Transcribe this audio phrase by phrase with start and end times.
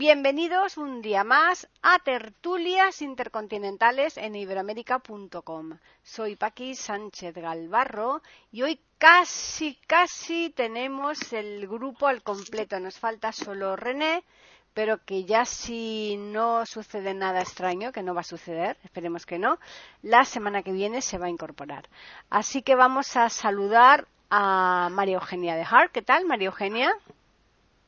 [0.00, 5.76] Bienvenidos un día más a Tertulias Intercontinentales en iberoamérica.com.
[6.02, 12.80] Soy Paqui Sánchez Galvarro y hoy casi, casi tenemos el grupo al completo.
[12.80, 14.24] Nos falta solo René,
[14.72, 19.38] pero que ya si no sucede nada extraño, que no va a suceder, esperemos que
[19.38, 19.58] no,
[20.00, 21.90] la semana que viene se va a incorporar.
[22.30, 25.92] Así que vamos a saludar a María Eugenia de Hart.
[25.92, 26.90] ¿Qué tal, María Eugenia?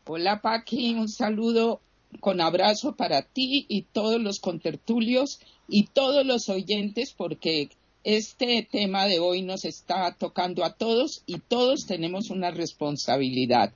[0.05, 1.81] Hola, Paqui, un saludo
[2.21, 7.71] con abrazo para ti y todos los contertulios y todos los oyentes porque
[8.05, 13.73] este tema de hoy nos está tocando a todos y todos tenemos una responsabilidad.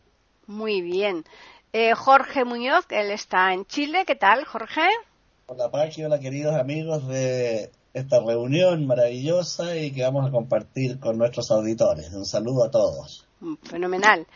[0.46, 1.24] Muy bien.
[1.72, 4.04] Eh, Jorge Muñoz, él está en Chile.
[4.06, 4.82] ¿Qué tal, Jorge?
[5.46, 6.04] Hola, Paqui.
[6.04, 12.12] Hola, queridos amigos de esta reunión maravillosa y que vamos a compartir con nuestros auditores.
[12.12, 13.26] Un saludo a todos.
[13.62, 14.26] Fenomenal.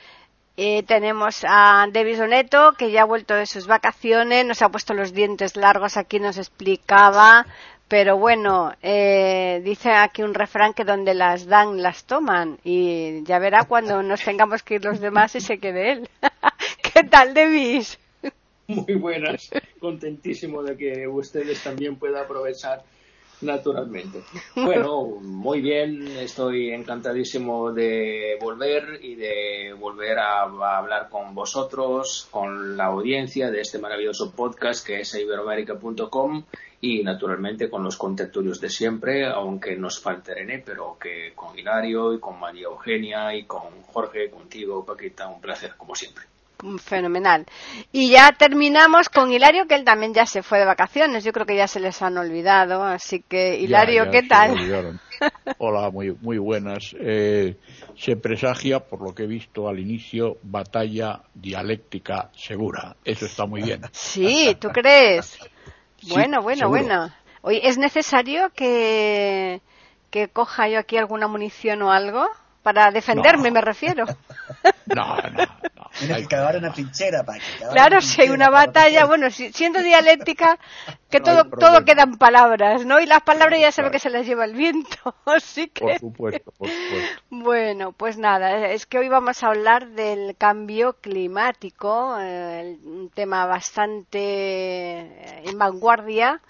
[0.62, 4.92] Eh, tenemos a David Oneto, que ya ha vuelto de sus vacaciones, nos ha puesto
[4.92, 7.46] los dientes largos, aquí nos explicaba,
[7.88, 13.38] pero bueno, eh, dice aquí un refrán que donde las dan, las toman, y ya
[13.38, 16.10] verá cuando nos tengamos que ir los demás y se quede él.
[16.92, 17.84] ¿Qué tal, David?
[18.66, 19.48] Muy buenas,
[19.80, 22.82] contentísimo de que ustedes también puedan aprovechar
[23.42, 24.22] Naturalmente.
[24.54, 32.76] Bueno, muy bien, estoy encantadísimo de volver y de volver a, hablar con vosotros, con
[32.76, 36.44] la audiencia de este maravilloso podcast que es iberoamérica.com
[36.82, 42.14] y naturalmente con los contertulios de siempre, aunque nos falte René, pero que con Hilario
[42.14, 46.24] y con María Eugenia y con Jorge, contigo, Paquita, un placer como siempre.
[46.78, 47.46] Fenomenal.
[47.92, 51.24] Y ya terminamos con Hilario, que él también ya se fue de vacaciones.
[51.24, 52.82] Yo creo que ya se les han olvidado.
[52.82, 55.00] Así que, Hilario, ¿qué tal?
[55.58, 56.94] Hola, muy, muy buenas.
[56.98, 57.56] Eh,
[57.96, 62.96] se presagia, por lo que he visto al inicio, batalla dialéctica segura.
[63.04, 63.82] Eso está muy bien.
[63.92, 65.38] Sí, ¿tú crees?
[66.08, 67.10] bueno, bueno, bueno.
[67.42, 69.60] Oye, ¿es necesario que,
[70.10, 72.26] que coja yo aquí alguna munición o algo?
[72.62, 74.04] Para defenderme, me refiero.
[74.92, 75.46] No, no,
[75.98, 77.40] Tienes que acabar una trinchera, para
[77.72, 80.58] Claro, si hay una batalla, bueno, siendo dialéctica,
[81.10, 83.00] que todo, todo quedan palabras, ¿no?
[83.00, 85.84] Y las palabras ya sabe que se las lleva el viento, así que...
[85.84, 87.22] Por supuesto, por supuesto.
[87.30, 93.46] Bueno, pues nada, es que hoy vamos a hablar del cambio climático, eh, un tema
[93.46, 96.40] bastante en vanguardia,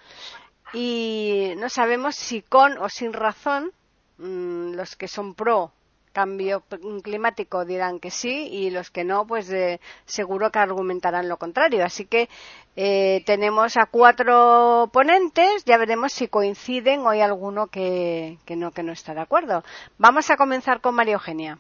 [0.72, 3.72] y no sabemos si con o sin razón
[4.18, 5.72] mm, los que son pro
[6.12, 6.62] cambio
[7.02, 11.84] climático dirán que sí y los que no, pues eh, seguro que argumentarán lo contrario.
[11.84, 12.28] Así que
[12.76, 18.82] eh, tenemos a cuatro ponentes, ya veremos si coinciden o hay alguno que, no, que
[18.82, 19.62] no está de acuerdo.
[19.98, 21.58] Vamos a comenzar con María Eugenia.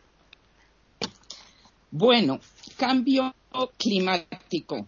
[1.90, 2.38] Bueno,
[2.76, 3.34] cambio
[3.76, 4.86] climático.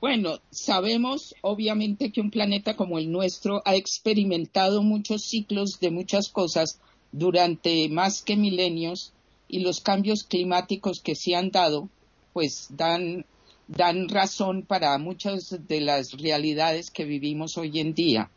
[0.00, 6.28] Bueno, sabemos obviamente que un planeta como el nuestro ha experimentado muchos ciclos de muchas
[6.28, 6.80] cosas
[7.18, 9.14] durante más que milenios
[9.48, 11.88] y los cambios climáticos que se han dado,
[12.34, 13.24] pues dan,
[13.68, 18.30] dan razón para muchas de las realidades que vivimos hoy en día.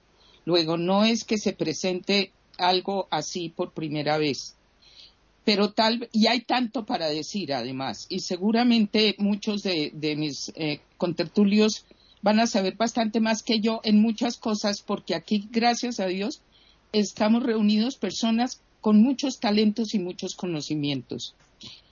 [0.45, 4.55] Luego, no es que se presente algo así por primera vez,
[5.43, 11.85] pero tal, y hay tanto para decir además, y seguramente muchos de, mis eh, contertulios
[12.21, 16.41] van a saber bastante más que yo en muchas cosas, porque aquí, gracias a Dios,
[16.93, 21.35] estamos reunidos personas con muchos talentos y muchos conocimientos.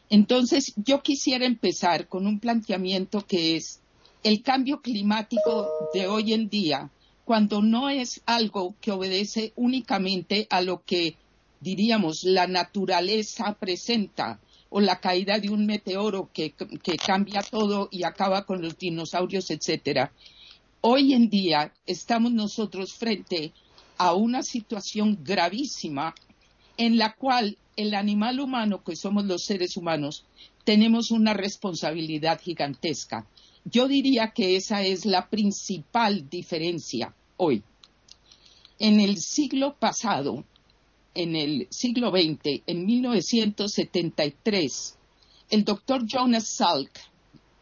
[0.09, 3.81] Entonces, yo quisiera empezar con un planteamiento que es
[4.23, 6.89] el cambio climático de hoy en día,
[7.25, 11.15] cuando no es algo que obedece únicamente a lo que
[11.59, 18.03] diríamos la naturaleza presenta o la caída de un meteoro que, que cambia todo y
[18.03, 20.11] acaba con los dinosaurios, etcétera.
[20.81, 23.51] Hoy en día estamos nosotros frente
[23.97, 26.13] a una situación gravísima
[26.77, 30.25] en la cual el animal humano, que somos los seres humanos,
[30.63, 33.27] tenemos una responsabilidad gigantesca.
[33.65, 37.63] Yo diría que esa es la principal diferencia hoy.
[38.79, 40.43] En el siglo pasado,
[41.13, 44.97] en el siglo XX, en 1973,
[45.49, 46.91] el doctor Jonas Salk,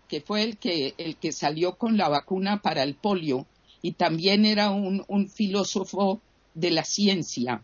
[0.08, 3.48] que fue el que, salió con la vacuna para el polio,
[3.82, 6.22] y también era un filósofo
[6.54, 7.64] de la ciencia.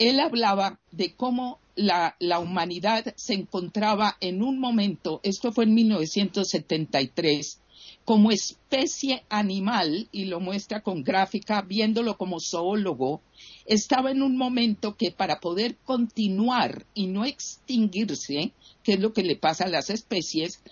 [0.00, 7.60] Él hablaba de cómo la, humanidad se encontraba en un momento, esto fue en 1973,
[8.06, 13.20] como especie animal, y lo muestra con gráfica, viéndolo como zoólogo,
[13.66, 19.22] estaba en un momento que para poder continuar y no extinguirse, que es lo que
[19.22, 20.62] le pasa a las especies,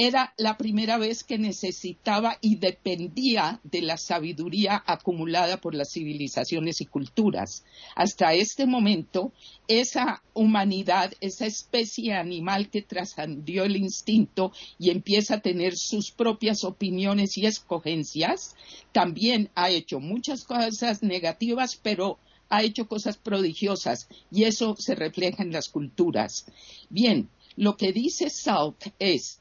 [0.00, 6.80] era la primera vez que necesitaba y dependía de la sabiduría acumulada por las civilizaciones
[6.80, 7.64] y culturas.
[7.96, 9.32] Hasta este momento,
[9.66, 16.62] esa humanidad, esa especie animal que trascendió el instinto y empieza a tener sus propias
[16.62, 18.54] opiniones y escogencias,
[18.92, 25.42] también ha hecho muchas cosas negativas, pero ha hecho cosas prodigiosas y eso se refleja
[25.42, 26.46] en las culturas.
[26.88, 29.40] Bien, lo que dice Salk es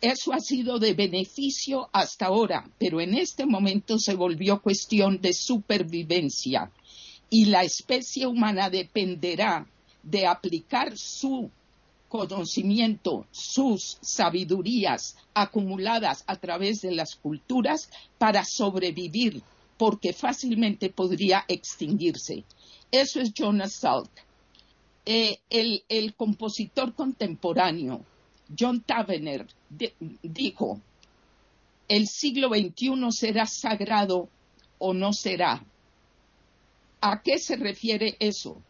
[0.00, 5.32] eso ha sido de beneficio hasta ahora, pero en este momento se volvió cuestión de
[5.32, 6.70] supervivencia
[7.30, 9.66] y la especie humana dependerá
[10.02, 11.50] de aplicar su
[12.08, 19.42] conocimiento, sus sabidurías acumuladas a través de las culturas para sobrevivir,
[19.78, 22.44] porque fácilmente podría extinguirse.
[22.92, 24.10] Eso es Jonas Salk.
[25.06, 28.04] Eh, el compositor contemporáneo
[28.58, 29.46] John Tavener
[30.22, 30.80] dijo,
[31.88, 34.28] el siglo XXI será sagrado
[34.78, 35.64] o no será.
[37.00, 38.62] ¿A qué se refiere eso?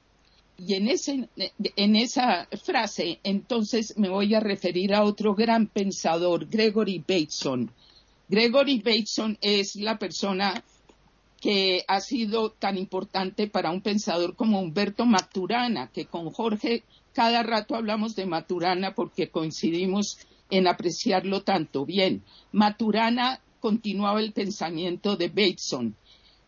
[0.59, 1.29] Y en, ese,
[1.77, 7.71] en esa frase, entonces me voy a referir a otro gran pensador, Gregory Bateson.
[8.29, 10.65] Gregory Bateson es la persona
[11.41, 17.43] que ha sido tan importante para un pensador como Humberto Maturana, que con Jorge cada
[17.43, 20.19] rato hablamos de Maturana porque coincidimos
[20.51, 21.85] en apreciarlo tanto.
[21.85, 22.23] Bien,
[22.53, 25.97] Maturana continuaba el pensamiento de Bateson.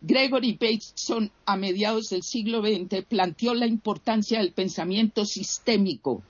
[0.00, 6.23] Gregory Bateson, a mediados del siglo XX, planteó la importancia del pensamiento sistémico,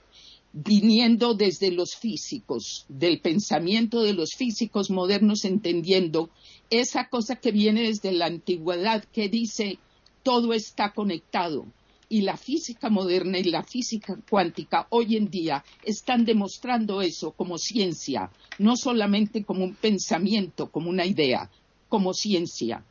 [0.51, 6.29] viniendo desde los físicos, del pensamiento de los físicos modernos, entendiendo
[6.69, 9.79] esa cosa que viene desde la antigüedad que dice
[10.23, 11.65] todo está conectado,
[12.09, 17.57] y la física moderna y la física cuántica hoy en día están demostrando eso como
[17.57, 21.49] ciencia, no solamente como un pensamiento, como una idea,
[21.87, 22.83] como ciencia.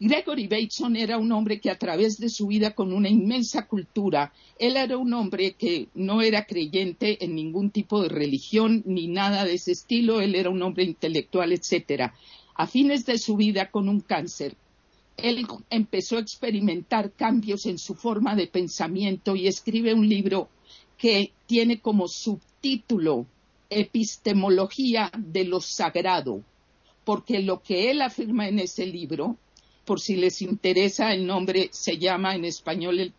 [0.00, 4.32] Gregory Bateson era un hombre que a través de su vida con una inmensa cultura,
[4.58, 9.44] él era un hombre que no era creyente en ningún tipo de religión ni nada
[9.44, 12.14] de ese estilo, él era un hombre intelectual, etcétera.
[12.54, 14.56] A fines de su vida con un cáncer,
[15.16, 20.48] él empezó a experimentar cambios en su forma de pensamiento y escribe un libro
[20.96, 23.26] que tiene como subtítulo
[23.70, 26.42] Epistemología de lo Sagrado,
[27.04, 29.36] porque lo que él afirma en ese libro,
[29.84, 33.12] por si les interesa el nombre, se llama en español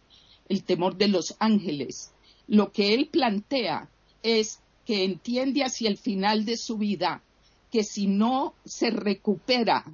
[0.48, 2.12] el, temor de los ángeles.
[2.48, 3.90] Lo que él plantea
[4.24, 7.24] es que entiende hacia el final de su vida
[7.72, 9.86] que si no se recupera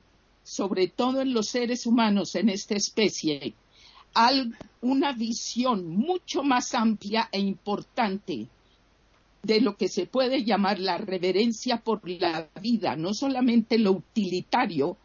[0.43, 3.53] sobre todo en los seres humanos en esta especie,
[4.81, 8.47] una visión mucho más amplia e importante
[9.43, 14.97] de lo que se puede llamar la reverencia por la vida, no solamente lo utilitario,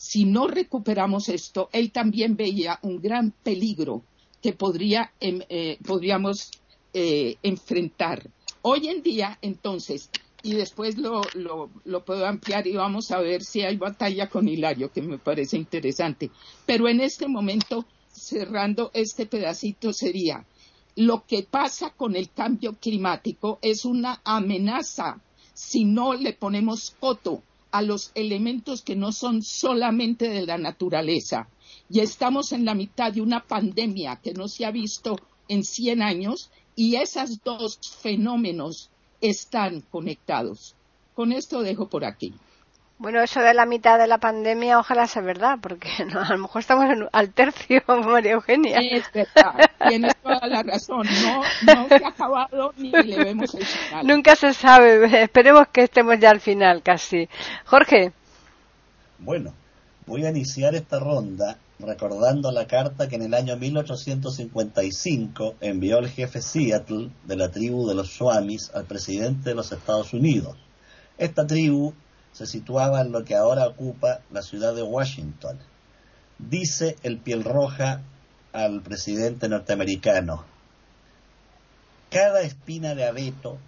[0.00, 4.02] si no recuperamos esto, él también veía un gran peligro
[4.40, 6.52] que podría, em, eh, podríamos
[6.94, 8.30] eh, enfrentar.
[8.62, 10.08] Hoy en día, entonces,
[10.42, 14.90] y después lo, lo, puedo ampliar y vamos a ver si hay batalla con Hilario,
[14.90, 16.30] que me parece interesante.
[16.64, 20.46] Pero en este momento, cerrando este pedacito, sería
[20.96, 25.20] lo que pasa con el cambio climático es una amenaza
[25.52, 31.48] si no le ponemos coto a los elementos que no son solamente de la naturaleza.
[31.88, 36.02] Y estamos en la mitad de una pandemia que no se ha visto en 100
[36.02, 40.74] años y esos dos fenómenos están conectados.
[41.14, 42.32] Con esto dejo por aquí.
[43.00, 46.60] Bueno, eso de la mitad de la pandemia, ojalá sea verdad, porque a lo mejor
[46.60, 48.78] estamos al tercio, María Eugenia.
[48.78, 49.54] Es verdad,
[49.88, 51.06] tienes toda la razón.
[51.24, 51.40] No,
[51.74, 54.06] no se ha acabado ni le vemos el final.
[54.06, 55.22] Nunca se sabe.
[55.22, 57.26] Esperemos que estemos ya al final, casi.
[57.64, 58.12] Jorge.
[59.18, 59.54] Bueno,
[60.04, 66.10] voy a iniciar esta ronda recordando la carta que en el año 1855 envió el
[66.10, 70.58] jefe Seattle de la tribu de los Swamis al presidente de los Estados Unidos.
[71.16, 71.94] Esta tribu
[72.32, 75.58] se situaba en lo que ahora ocupa la ciudad de Washington.
[76.38, 78.02] Dice el piel roja
[78.52, 80.44] al presidente norteamericano,
[82.10, 83.58] cada espina de abeto,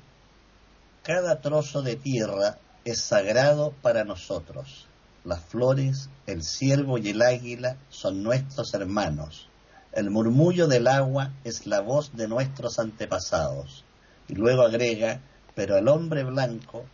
[1.02, 4.86] cada trozo de tierra es sagrado para nosotros
[5.24, 9.48] las flores, el ciervo y el águila son nuestros hermanos.
[9.92, 13.84] El murmullo del agua es la voz de nuestros antepasados.
[14.28, 15.20] Y luego agrega,
[15.54, 16.84] pero el hombre blanco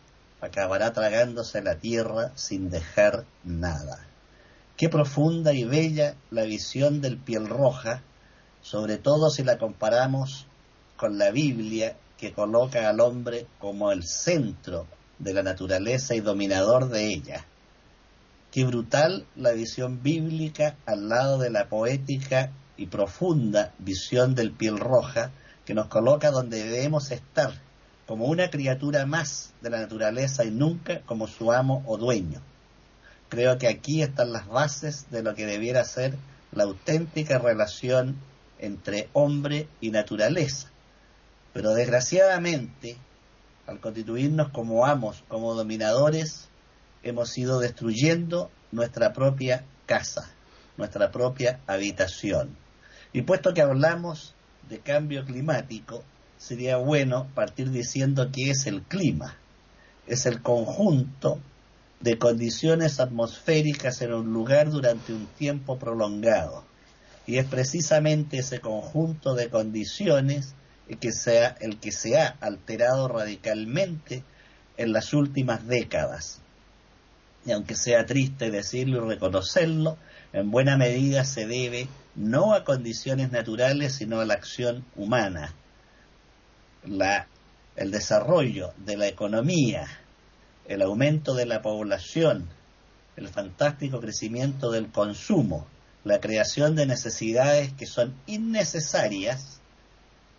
[0.41, 4.05] acabará tragándose la tierra sin dejar nada.
[4.77, 8.01] Qué profunda y bella la visión del piel roja,
[8.61, 10.47] sobre todo si la comparamos
[10.95, 16.89] con la Biblia que coloca al hombre como el centro de la naturaleza y dominador
[16.89, 17.45] de ella.
[18.51, 24.79] Qué brutal la visión bíblica al lado de la poética y profunda visión del piel
[24.79, 25.31] roja
[25.65, 27.53] que nos coloca donde debemos estar,
[28.09, 32.41] como una criatura más de la naturaleza y nunca como su amo o dueño.
[33.29, 36.15] Creo que aquí están las bases de lo que debiera ser
[36.51, 38.17] la auténtica relación
[38.57, 40.71] entre hombre y naturaleza.
[41.53, 42.97] Pero desgraciadamente,
[43.67, 46.49] al constituirnos como amos, como dominadores,
[47.03, 50.27] hemos ido destruyendo nuestra propia casa,
[50.77, 52.57] nuestra propia habitación.
[53.13, 54.33] Y puesto que hablamos
[54.67, 56.03] de cambio climático,
[56.39, 59.37] sería bueno partir diciendo que es el clima.
[60.07, 61.39] Es el conjunto
[61.99, 66.63] de condiciones atmosféricas en un lugar durante un tiempo prolongado.
[67.27, 70.55] Y es precisamente ese conjunto de condiciones
[70.87, 74.23] el que, sea, el que se ha alterado radicalmente
[74.77, 76.41] en las últimas décadas.
[77.45, 79.97] Y aunque sea triste decirlo y reconocerlo,
[80.33, 85.53] en buena medida se debe no a condiciones naturales, sino a la acción humana.
[86.85, 87.27] La,
[87.75, 89.87] el desarrollo de la economía,
[90.67, 92.47] el aumento de la población,
[93.15, 95.67] el fantástico crecimiento del consumo,
[96.03, 99.59] la creación de necesidades que son innecesarias,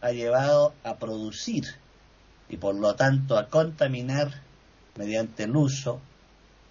[0.00, 1.64] ha llevado a producir
[2.48, 4.42] y por lo tanto a contaminar
[4.96, 6.00] mediante el uso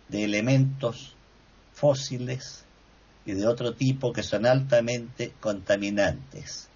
[0.08, 1.16] de elementos
[1.74, 2.66] fósiles
[3.26, 6.69] y de otro tipo que son altamente contaminantes.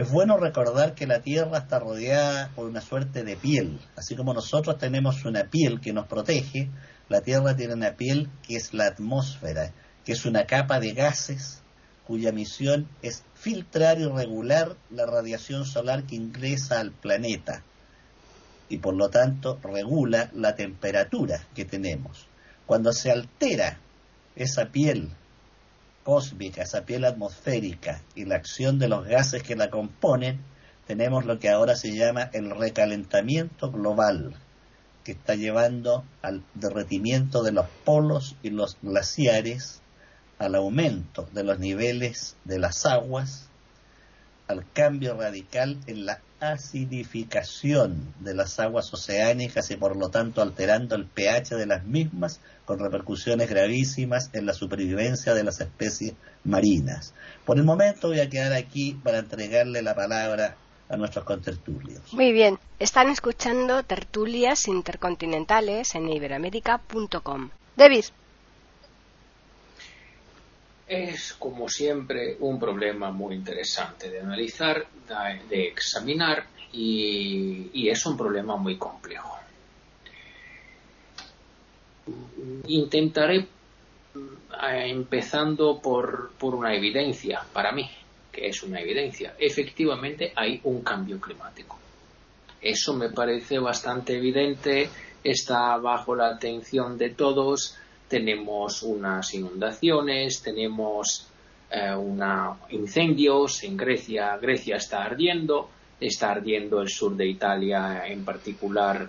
[0.00, 3.78] Es bueno recordar que la Tierra está rodeada por una suerte de piel.
[3.96, 6.70] Así como nosotros tenemos una piel que nos protege,
[7.10, 11.60] la Tierra tiene una piel que es la atmósfera, que es una capa de gases
[12.06, 17.62] cuya misión es filtrar y regular la radiación solar que ingresa al planeta
[18.70, 22.26] y por lo tanto regula la temperatura que tenemos.
[22.64, 23.78] Cuando se altera
[24.34, 25.10] esa piel
[26.02, 30.40] cósmica, esa piel atmosférica y la acción de los gases que la componen,
[30.86, 34.34] tenemos lo que ahora se llama el recalentamiento global,
[35.04, 39.82] que está llevando al derretimiento de los polos y los glaciares,
[40.38, 43.48] al aumento de los niveles de las aguas,
[44.48, 50.96] al cambio radical en la acidificación de las aguas oceánicas y por lo tanto alterando
[50.96, 57.14] el pH de las mismas con repercusiones gravísimas en la supervivencia de las especies marinas.
[57.44, 60.56] Por el momento voy a quedar aquí para entregarle la palabra
[60.88, 62.12] a nuestros contertulios.
[62.12, 67.50] Muy bien, están escuchando tertulias intercontinentales en iberamérica.com.
[67.76, 68.04] David.
[70.90, 74.88] Es, como siempre, un problema muy interesante de analizar,
[75.48, 79.38] de examinar y, es un problema muy complejo.
[82.66, 87.88] Intentaré, eh, empezando por, por una evidencia, para mí,
[88.32, 89.36] que es una evidencia.
[89.38, 91.78] Efectivamente, hay un cambio climático.
[92.60, 94.90] Eso me parece bastante evidente,
[95.22, 97.76] está bajo la atención de todos
[98.10, 101.28] tenemos unas inundaciones, tenemos
[101.70, 101.94] eh,
[102.70, 109.08] incendios en Grecia, Grecia está ardiendo, está ardiendo el sur de Italia, en particular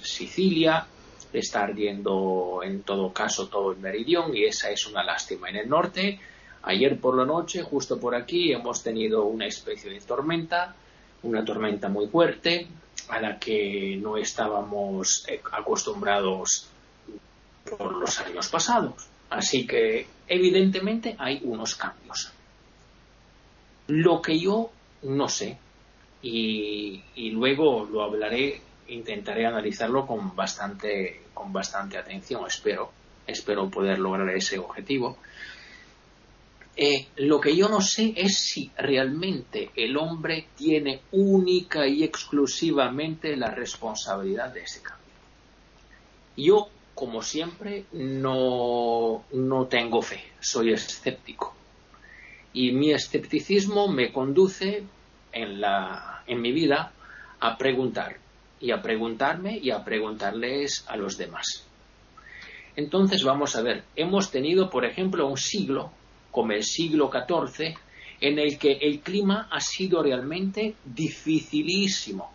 [0.00, 0.86] Sicilia,
[1.32, 5.48] está ardiendo en todo caso todo el meridión y esa es una lástima.
[5.48, 6.20] En el norte,
[6.62, 10.76] ayer por la noche, justo por aquí, hemos tenido una especie de tormenta,
[11.24, 12.68] una tormenta muy fuerte
[13.08, 16.68] a la que no estábamos eh, acostumbrados
[17.76, 19.08] por los años pasados.
[19.30, 22.32] Así que evidentemente hay unos cambios.
[23.88, 24.70] Lo que yo
[25.02, 25.58] no sé,
[26.22, 32.90] y, luego lo hablaré, intentaré analizarlo con bastante, con bastante atención, espero,
[33.26, 35.18] espero poder lograr ese objetivo.
[36.76, 43.36] Eh, lo que yo no sé es si realmente el hombre tiene única y exclusivamente
[43.36, 45.06] la responsabilidad de ese cambio.
[46.36, 46.68] Yo
[46.98, 51.54] como siempre, no, no tengo fe, soy escéptico.
[52.52, 54.82] Y mi escepticismo me conduce
[55.30, 56.90] en, la, en mi vida
[57.38, 58.16] a preguntar,
[58.60, 61.64] y a preguntarme y a preguntarles a los demás.
[62.74, 65.92] Entonces vamos a ver, hemos tenido, por ejemplo, un siglo,
[66.32, 67.76] como el siglo XIV,
[68.20, 72.32] en el que el clima ha sido realmente dificilísimo.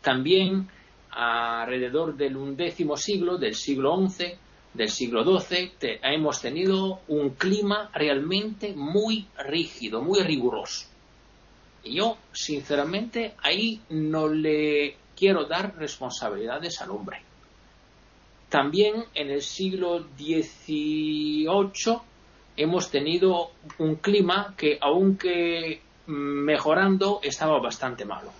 [0.00, 0.68] También
[1.10, 4.32] alrededor del undécimo siglo, del siglo XI,
[4.74, 10.86] del siglo XII, hemos tenido un clima realmente muy rígido, muy riguroso.
[11.84, 17.22] Y yo, sinceramente, ahí no le quiero dar responsabilidades al hombre.
[18.48, 21.98] También en el siglo XVIII
[22.56, 28.30] hemos tenido un clima que, aunque mejorando, estaba bastante malo.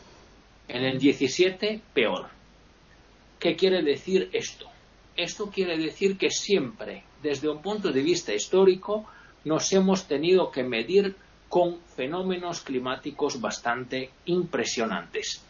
[0.66, 2.37] En el XVII, peor.
[3.38, 4.66] ¿Qué quiere decir esto?
[5.16, 9.06] Esto quiere decir que siempre, desde un punto de vista histórico,
[9.44, 11.16] nos hemos tenido que medir
[11.48, 15.42] con fenómenos climáticos bastante impresionantes.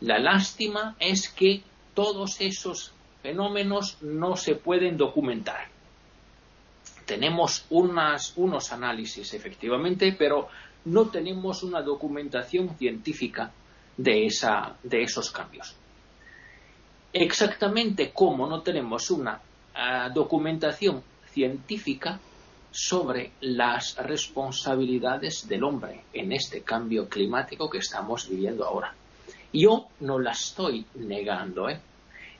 [0.00, 1.62] La lástima es que
[1.94, 5.68] todos esos fenómenos no se pueden documentar.
[7.06, 10.48] Tenemos unos análisis, efectivamente, pero
[10.84, 13.52] no tenemos una documentación científica
[13.96, 15.76] de, esos cambios.
[17.12, 19.40] Exactamente como no tenemos una
[19.74, 22.18] ah, documentación científica
[22.70, 28.94] sobre las responsabilidades del hombre en este cambio climático que estamos viviendo ahora.
[29.52, 31.78] Yo no la estoy negando, ¿eh?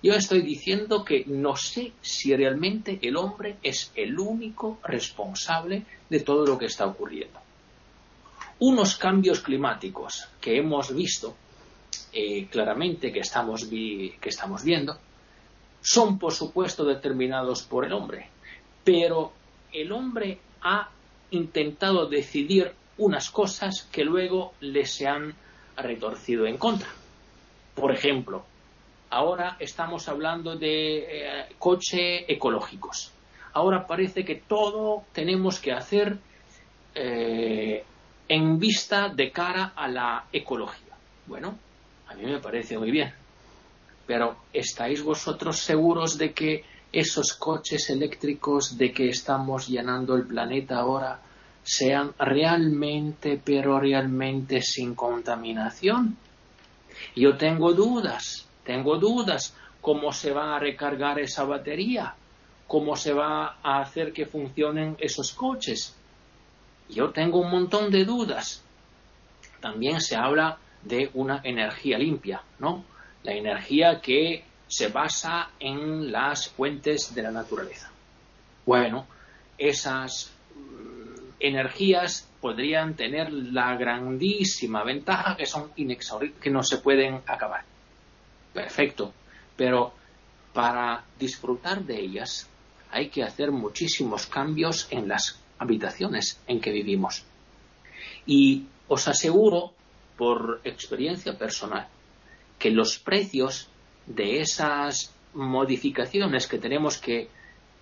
[0.02, 6.20] Yo estoy diciendo que no sé si realmente el hombre es el único responsable de
[6.20, 7.38] todo lo que está ocurriendo.
[8.58, 11.36] Unos cambios climáticos que hemos visto
[12.12, 14.98] eh, claramente que estamos, que estamos viendo
[15.80, 18.28] son, por supuesto, determinados por el hombre,
[18.84, 19.32] pero
[19.72, 20.90] el hombre ha
[21.30, 25.34] intentado decidir unas cosas que luego le se han
[25.76, 26.88] retorcido en contra.
[27.74, 28.44] Por ejemplo,
[29.10, 33.12] ahora estamos hablando de eh, coches ecológicos.
[33.54, 36.18] Ahora parece que todo tenemos que hacer
[36.94, 37.84] eh,
[38.28, 40.94] en vista de cara a la ecología.
[41.26, 41.58] Bueno,
[42.12, 43.12] a mí me parece muy bien.
[44.06, 50.78] Pero ¿estáis vosotros seguros de que esos coches eléctricos de que estamos llenando el planeta
[50.78, 51.20] ahora
[51.62, 56.16] sean realmente, pero realmente sin contaminación?
[57.16, 62.14] Yo tengo dudas, tengo dudas cómo se va a recargar esa batería,
[62.66, 65.96] cómo se va a hacer que funcionen esos coches.
[66.90, 68.62] Yo tengo un montón de dudas.
[69.60, 72.84] También se habla de una energía limpia, ¿no?
[73.22, 77.90] La energía que se basa en las fuentes de la naturaleza.
[78.64, 79.06] Bueno,
[79.58, 87.20] esas mm, energías podrían tener la grandísima ventaja que son inexauribles, que no se pueden
[87.26, 87.64] acabar.
[88.52, 89.12] Perfecto,
[89.56, 89.92] pero
[90.52, 92.48] para disfrutar de ellas
[92.90, 97.24] hay que hacer muchísimos cambios en las habitaciones en que vivimos.
[98.26, 99.72] Y os aseguro
[100.22, 101.88] por experiencia personal
[102.56, 103.66] que los precios
[104.06, 107.28] de esas modificaciones que tenemos que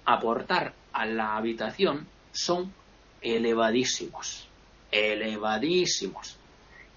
[0.06, 2.72] aportar a la habitación son
[3.20, 4.48] elevadísimos,
[4.90, 6.38] elevadísimos.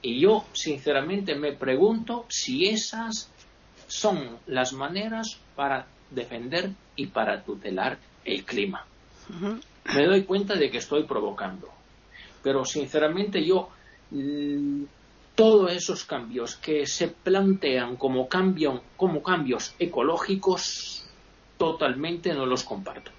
[0.02, 3.30] Y yo, sinceramente, me pregunto si esas
[3.88, 8.86] son las maneras para defender y para tutelar el clima.
[9.94, 11.68] Me doy cuenta de que estoy provocando.
[12.42, 13.68] Pero, sinceramente, yo
[14.12, 14.84] mm,
[15.36, 18.28] todos esos cambios que se plantean como,
[18.98, 21.06] como cambios ecológicos,
[21.58, 23.12] totalmente no los comparto.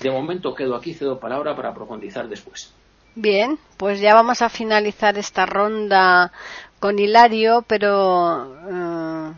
[0.00, 2.72] De momento quedo aquí, cedo palabra para profundizar después.
[3.14, 6.32] Bien, pues ya vamos a finalizar esta ronda
[6.80, 9.32] con Hilario, pero eh,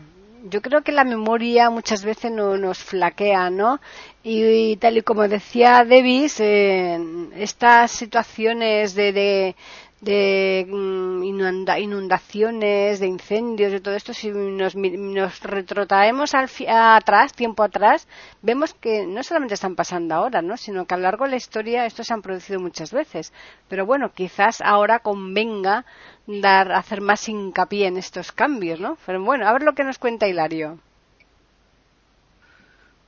[0.49, 3.79] yo creo que la memoria muchas veces no, nos flaquea, ¿no?
[4.23, 6.99] Y, tal y como decía Davis, eh,
[7.35, 9.55] estas situaciones de de
[10.01, 18.07] mm, inundaciones, de incendios, de todo esto, si nos, nos retrotraemos al atrás, tiempo atrás,
[18.41, 20.57] vemos que no solamente están pasando ahora, ¿no?
[20.57, 23.33] sino que a lo largo de la historia estos se han producido muchas veces.
[23.67, 25.85] Pero bueno, quizás ahora convenga
[26.27, 28.97] dar, hacer más hincapié en estos cambios, ¿no?
[29.05, 30.79] Pero bueno, a ver lo que nos cuenta Hilario.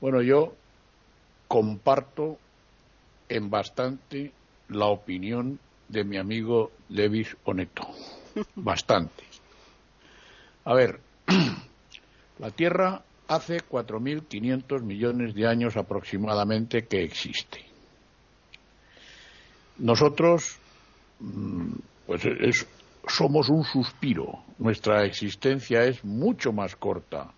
[0.02, 0.54] Bueno, yo
[1.48, 2.38] comparto
[3.28, 4.32] en bastante
[4.70, 7.88] la opinión de mi amigo Levis Oneto.
[8.56, 9.24] Bastante.
[10.66, 11.00] A ver,
[12.40, 17.66] la Tierra hace 4.500 millones de años aproximadamente que existe.
[19.80, 20.58] Nosotros,
[21.20, 21.74] mm,
[22.06, 22.22] pues
[23.08, 24.44] somos un suspiro.
[24.58, 27.32] Nuestra existencia es mucho más corta,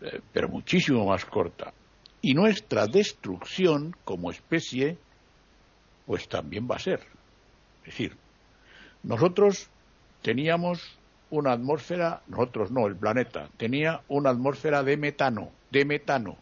[0.00, 1.72] eh, pero muchísimo más corta
[2.20, 4.98] Y nuestra destrucción como especie,
[6.06, 7.00] pues también va a ser.
[7.84, 8.16] Es decir,
[9.02, 9.68] nosotros
[10.22, 10.98] teníamos
[11.30, 16.36] una atmósfera, nosotros no, el planeta, tenía una atmósfera de metano, de metano.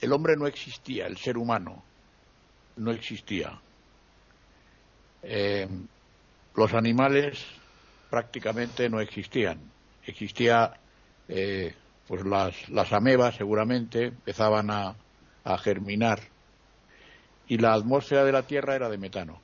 [0.00, 1.82] El hombre no existía, el ser humano
[2.76, 3.58] no existía.
[5.22, 5.66] Eh,
[6.54, 7.44] los animales
[8.10, 9.58] prácticamente no existían.
[10.06, 10.78] Existía,
[11.28, 11.74] eh,
[12.06, 14.94] pues las, las amebas seguramente empezaban a,
[15.44, 16.20] a germinar
[17.48, 19.40] y la atmósfera de la Tierra era de metano.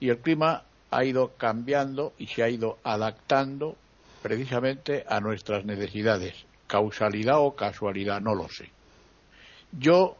[0.00, 3.76] Y el clima ha ido cambiando y se ha ido adaptando
[4.22, 6.34] precisamente a nuestras necesidades.
[6.66, 8.70] Causalidad o casualidad, no lo sé.
[9.72, 10.16] Yo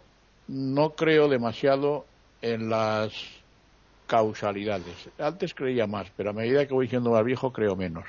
[0.49, 2.07] no creo demasiado
[2.43, 3.13] en las
[4.07, 5.11] causalidades.
[5.19, 8.05] Antes creía más, pero a medida que voy siendo más viejo creo menos.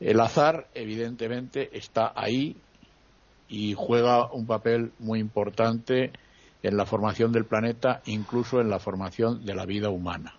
[0.00, 2.56] El azar, evidentemente, está ahí
[3.48, 6.12] y juega un papel muy importante
[6.62, 10.34] en la formación del planeta, incluso en la formación de la vida humana.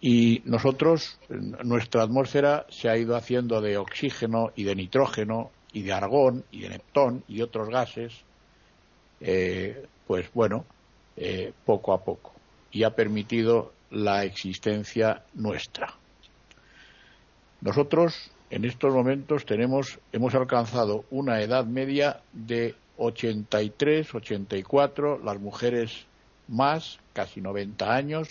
[0.00, 1.18] Y nosotros,
[1.62, 6.62] nuestra atmósfera se ha ido haciendo de oxígeno y de nitrógeno y de argón y
[6.62, 8.14] de neptón y otros gases,
[9.20, 10.64] eh, pues bueno,
[11.16, 12.32] eh, poco a poco.
[12.72, 15.94] Y ha permitido la existencia nuestra.
[17.60, 26.04] Nosotros en estos momentos tenemos, hemos alcanzado una edad media de 83, 84, las mujeres
[26.48, 28.28] más, casi 90 años,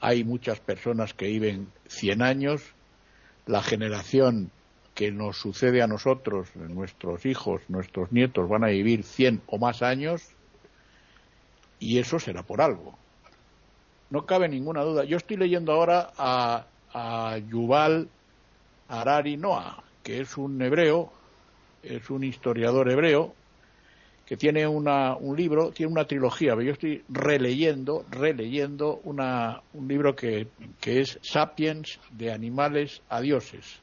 [0.00, 2.62] hay muchas personas que viven 100 años,
[3.46, 4.52] la generación
[4.94, 9.82] que nos sucede a nosotros, nuestros hijos, nuestros nietos van a vivir 100 o más
[9.82, 10.22] años
[11.80, 12.96] y eso será por algo.
[14.10, 15.02] No cabe ninguna duda.
[15.04, 18.08] Yo estoy leyendo ahora a, a Yuval
[18.88, 21.12] Harari Noah, que es un hebreo,
[21.82, 23.34] es un historiador hebreo,
[24.26, 26.54] que tiene una, un libro, tiene una trilogía.
[26.60, 30.48] Yo estoy releyendo, releyendo una, un libro que,
[30.80, 33.80] que es Sapiens de animales a dioses.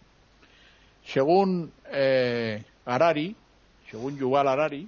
[1.06, 3.36] Según eh, Harari,
[3.90, 4.88] según Yuval Harari,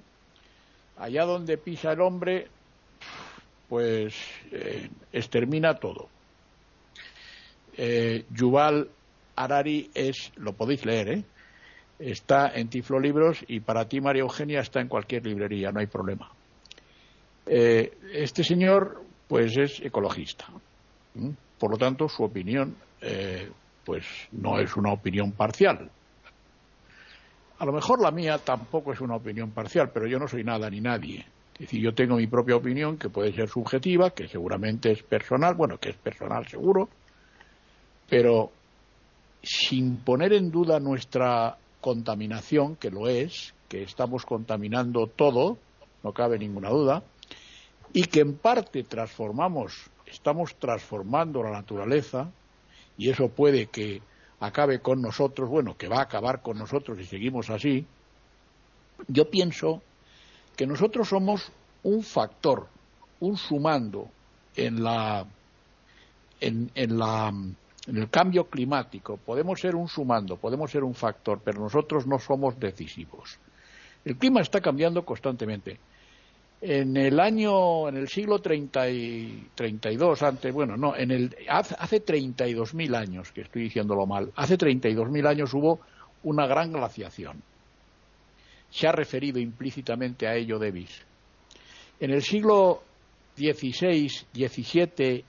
[0.98, 2.48] allá donde pisa el hombre,
[3.68, 4.14] pues
[4.52, 6.08] eh, extermina todo.
[7.78, 8.90] Eh, Yuval
[9.36, 11.24] Harari es, lo podéis leer, ¿eh?
[11.98, 15.86] Está en Tiflo Libros y para ti, María Eugenia, está en cualquier librería, no hay
[15.86, 16.30] problema.
[17.46, 20.46] Eh, este señor, pues, es ecologista.
[21.58, 23.50] Por lo tanto, su opinión, eh,
[23.84, 25.90] pues, no es una opinión parcial.
[27.58, 30.68] A lo mejor la mía tampoco es una opinión parcial, pero yo no soy nada
[30.68, 31.24] ni nadie.
[31.54, 35.54] Es decir, yo tengo mi propia opinión que puede ser subjetiva, que seguramente es personal,
[35.54, 36.90] bueno, que es personal seguro,
[38.10, 38.52] pero
[39.42, 45.58] sin poner en duda nuestra contaminación, que lo es, que estamos contaminando todo,
[46.02, 47.02] no cabe ninguna duda,
[47.92, 52.30] y que en parte transformamos, estamos transformando la naturaleza,
[52.98, 54.02] y eso puede que
[54.40, 57.86] acabe con nosotros, bueno, que va a acabar con nosotros si seguimos así,
[59.08, 59.82] yo pienso
[60.56, 62.66] que nosotros somos un factor,
[63.20, 64.08] un sumando
[64.56, 65.26] en la,
[66.40, 67.32] en, en la
[67.94, 72.58] el cambio climático podemos ser un sumando, podemos ser un factor, pero nosotros no somos
[72.58, 73.38] decisivos.
[74.04, 75.78] El clima está cambiando constantemente.
[76.60, 82.04] En el año, en el siglo 30 y 32, antes, bueno, no, en el, hace
[82.04, 85.80] 32.000 años, que estoy diciéndolo mal, hace 32.000 años hubo
[86.22, 87.42] una gran glaciación.
[88.70, 91.04] Se ha referido implícitamente a ello Davis.
[92.00, 92.82] En el siglo
[93.36, 95.24] XVI, XVII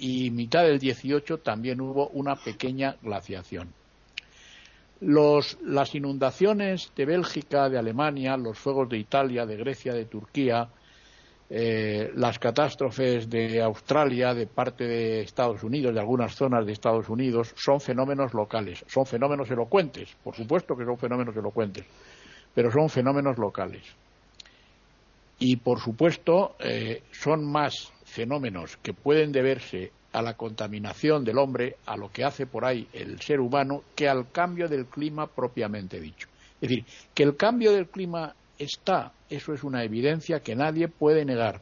[0.00, 3.72] y mitad del 18 también hubo una pequeña glaciación.
[5.00, 10.68] las inundaciones de Bélgica, de Alemania, los fuegos de Italia, de Grecia, de Turquía,
[11.48, 17.08] eh, las catástrofes de Australia, de parte de Estados Unidos, de algunas zonas de Estados
[17.08, 21.84] Unidos, son fenómenos locales, son fenómenos elocuentes, por supuesto que son fenómenos elocuentes,
[22.54, 23.82] pero son fenómenos locales.
[25.38, 31.76] Y por supuesto eh, son más fenómenos que pueden deberse a la contaminación del hombre,
[31.86, 36.00] a lo que hace por ahí el ser humano, que al cambio del clima propiamente
[36.00, 36.28] dicho.
[36.60, 41.24] Es decir, que el cambio del clima está, eso es una evidencia que nadie puede
[41.24, 41.60] negar.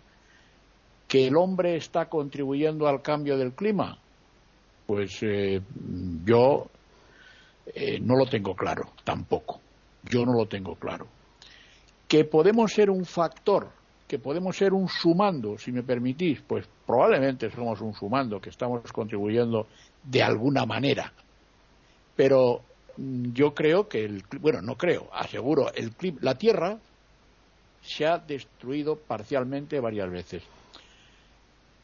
[1.07, 3.99] Que el hombre está contribuyendo al cambio del clima,
[4.87, 5.61] pues eh,
[6.25, 6.67] yo
[7.75, 9.61] eh, no lo tengo claro, tampoco.
[10.05, 11.07] Yo no lo tengo claro.
[12.07, 13.78] Que podemos ser un factor
[14.09, 18.91] que podemos ser un sumando, si me permitís, pues probablemente somos un sumando, que estamos
[18.91, 19.67] contribuyendo
[20.03, 21.13] de alguna manera.
[22.17, 22.63] Pero
[22.97, 25.93] mm, yo creo que, el, bueno, no creo, aseguro, el,
[26.23, 26.79] la Tierra
[27.83, 30.43] se ha destruido parcialmente varias veces.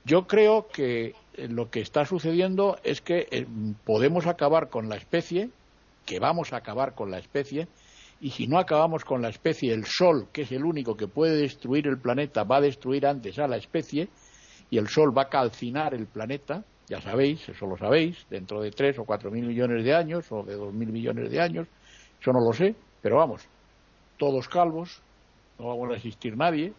[0.06, 3.46] Yo creo que eh, lo que está sucediendo es que eh,
[3.84, 5.50] podemos acabar con la especie,
[6.06, 7.68] que vamos a acabar con la especie,
[8.24, 11.36] y si no acabamos con la especie, el Sol, que es el único que puede
[11.36, 14.08] destruir el planeta, va a destruir antes a la especie,
[14.70, 18.70] y el Sol va a calcinar el planeta, ya sabéis, eso lo sabéis, dentro de
[18.70, 21.68] tres o cuatro mil millones de años, o de dos mil millones de años,
[22.18, 23.46] eso no lo sé, pero vamos,
[24.16, 25.02] todos calvos,
[25.58, 26.72] no vamos a existir nadie,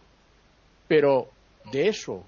[0.87, 1.27] pero
[1.71, 2.23] de eso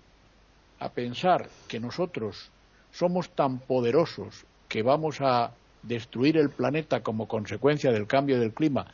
[0.77, 2.51] a pensar que nosotros
[2.91, 5.55] somos tan poderosos que vamos a
[5.87, 8.87] destruir el planeta como consecuencia del cambio del clima,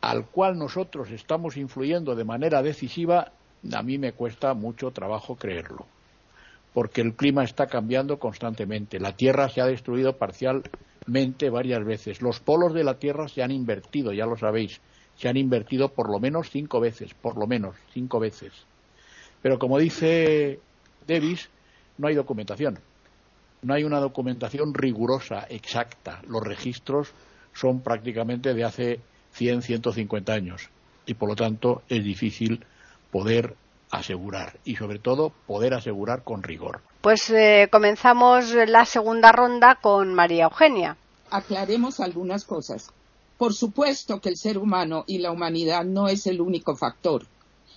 [0.00, 3.32] al cual nosotros estamos influyendo de manera decisiva,
[3.72, 5.86] a mí me cuesta mucho trabajo creerlo,
[6.72, 8.98] porque el clima está cambiando constantemente.
[8.98, 12.22] La Tierra se ha destruido parcialmente varias veces.
[12.22, 14.80] Los polos de la Tierra se han invertido, ya lo sabéis,
[15.16, 18.52] se han invertido por lo menos cinco veces, por lo menos cinco veces.
[19.42, 20.60] Pero como dice
[21.06, 21.50] Davis,
[21.98, 22.78] no hay documentación.
[23.62, 26.22] No hay una documentación rigurosa, exacta.
[26.26, 27.12] Los registros
[27.52, 29.00] son prácticamente de hace
[29.32, 30.70] 100, 150 años.
[31.06, 32.64] Y por lo tanto es difícil
[33.10, 33.56] poder
[33.90, 36.80] asegurar y sobre todo poder asegurar con rigor.
[37.00, 40.96] Pues eh, comenzamos la segunda ronda con María Eugenia.
[41.30, 42.90] Aclaremos algunas cosas.
[43.36, 47.26] Por supuesto que el ser humano y la humanidad no es el único factor.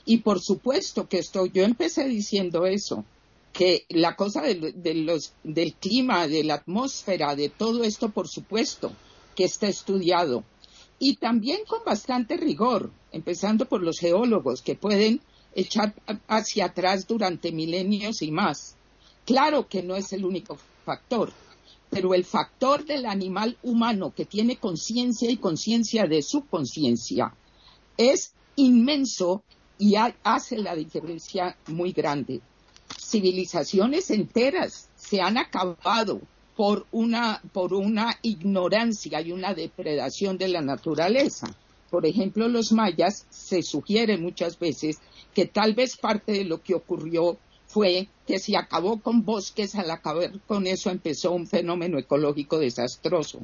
[0.06, 3.06] Y por supuesto que esto, yo empecé diciendo eso,
[3.54, 8.92] que la cosa del clima, de la atmósfera, de todo esto, por supuesto,
[9.36, 10.44] que está estudiado.
[10.98, 15.22] Y también con bastante rigor, empezando por los geólogos, que pueden
[15.54, 15.94] echar
[16.28, 18.76] hacia atrás durante milenios y más.
[19.26, 21.32] Claro que no es el único factor,
[21.90, 27.36] pero el factor del animal humano que tiene conciencia y conciencia de su conciencia
[27.98, 29.44] es inmenso
[29.78, 32.42] y hace la diferencia muy grande.
[33.06, 36.22] Civilizaciones enteras se han acabado
[36.56, 41.56] por una, por una ignorancia y una depredación de la naturaleza.
[41.90, 45.00] Por ejemplo, los mayas se sugiere muchas veces
[45.34, 47.38] que tal vez parte de lo que ocurrió
[47.68, 53.40] fue que se acabó con bosques, al acabar con eso empezó un fenómeno ecológico desastroso.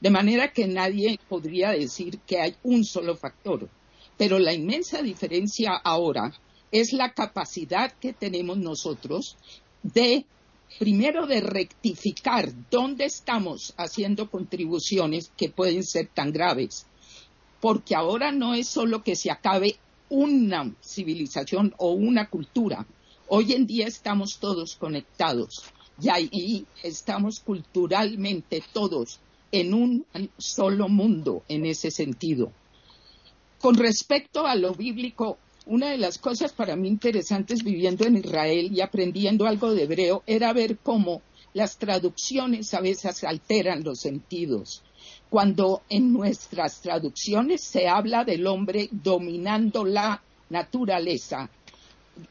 [0.00, 3.68] De manera que nadie podría decir que hay un solo factor.
[4.16, 6.32] Pero la inmensa diferencia ahora
[6.74, 9.36] es la capacidad que tenemos nosotros
[9.82, 10.26] de,
[10.78, 16.86] primero, de rectificar dónde estamos haciendo contribuciones que pueden ser tan graves.
[17.60, 19.76] Porque ahora no es solo que se acabe
[20.10, 22.86] una civilización o una cultura,
[23.26, 25.64] Hoy en día estamos todos conectados
[26.00, 29.18] y ahí estamos culturalmente todos
[29.50, 30.06] en un
[30.36, 32.52] solo mundo en ese sentido.
[33.58, 38.70] Con respecto a lo bíblico, una de las cosas para mí interesantes viviendo en Israel
[38.72, 41.22] y aprendiendo algo de hebreo era ver cómo
[41.54, 44.82] las traducciones a veces alteran los sentidos.
[45.30, 51.48] Cuando en nuestras traducciones se habla del hombre dominando la naturaleza,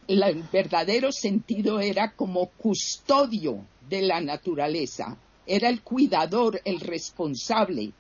[0.08, 7.92] el verdadero sentido era como custodio de la naturaleza, era el cuidador, el responsable.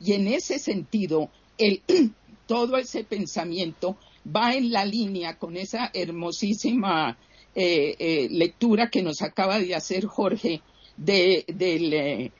[0.00, 1.30] Y en ese sentido,
[2.46, 7.18] todo ese pensamiento va en la línea con esa hermosísima
[7.54, 10.62] eh, eh, lectura que nos acaba de hacer Jorge
[10.96, 11.44] del,
[11.92, 12.32] eh,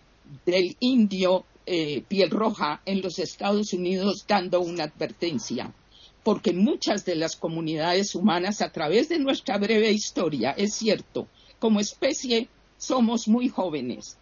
[0.46, 5.72] del, indio piel roja en los Estados Unidos dando una advertencia.
[6.24, 11.80] Porque muchas de las comunidades humanas a través de nuestra breve historia, es cierto, como
[11.80, 14.18] especie somos muy jóvenes,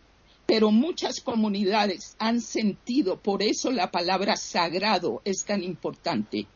[0.46, 6.46] pero muchas comunidades han sentido, por eso la palabra sagrado es tan importante,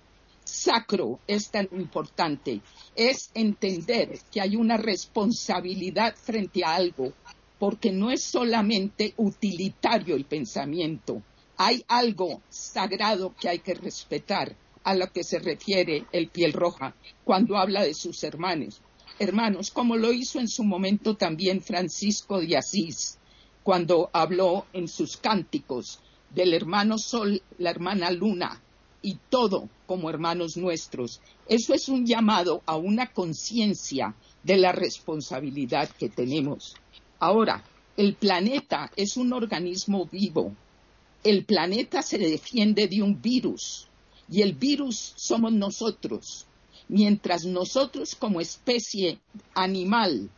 [0.45, 2.61] sacro es tan importante,
[2.95, 7.13] es entender que hay una responsabilidad frente a algo,
[7.59, 11.23] porque no es solamente utilitario el pensamiento,
[11.57, 16.95] hay algo sagrado que hay que respetar a lo que se refiere el piel roja
[17.25, 18.81] cuando habla de sus hermanos.
[19.19, 23.19] Hermanos, como lo hizo en su momento también Francisco de Asís,
[23.63, 28.61] cuando habló en sus cánticos del hermano Sol, la hermana Luna
[29.05, 31.21] y todo como hermanos nuestros.
[31.47, 36.75] Eso es un llamado a una conciencia de la responsabilidad que tenemos.
[37.19, 37.63] Ahora,
[37.99, 40.57] el planeta es un organismo vivo.
[41.23, 43.89] El planeta se defiende de un virus
[44.27, 46.47] y el virus somos nosotros.
[46.89, 49.19] Mientras nosotros como especie
[49.55, 50.31] animal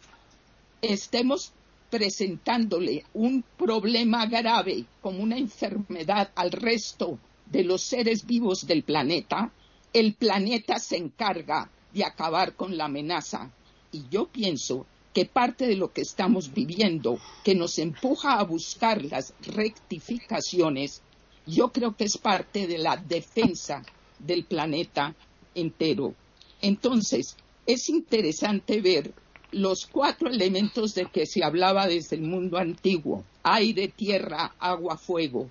[0.83, 1.52] estemos
[1.88, 9.52] presentándole un problema grave como una enfermedad al resto de los seres vivos del planeta,
[9.92, 13.50] el planeta se encarga de acabar con la amenaza.
[13.92, 19.02] Y yo pienso que parte de lo que estamos viviendo, que nos empuja a buscar
[19.02, 21.00] las rectificaciones,
[21.46, 23.82] yo creo que es parte de la defensa
[24.18, 25.14] del planeta
[25.54, 26.14] entero.
[26.61, 29.14] Entonces, es interesante ver
[29.52, 35.48] los cuatro elementos de que se hablaba desde el mundo antiguo, aire, tierra, agua, fuego.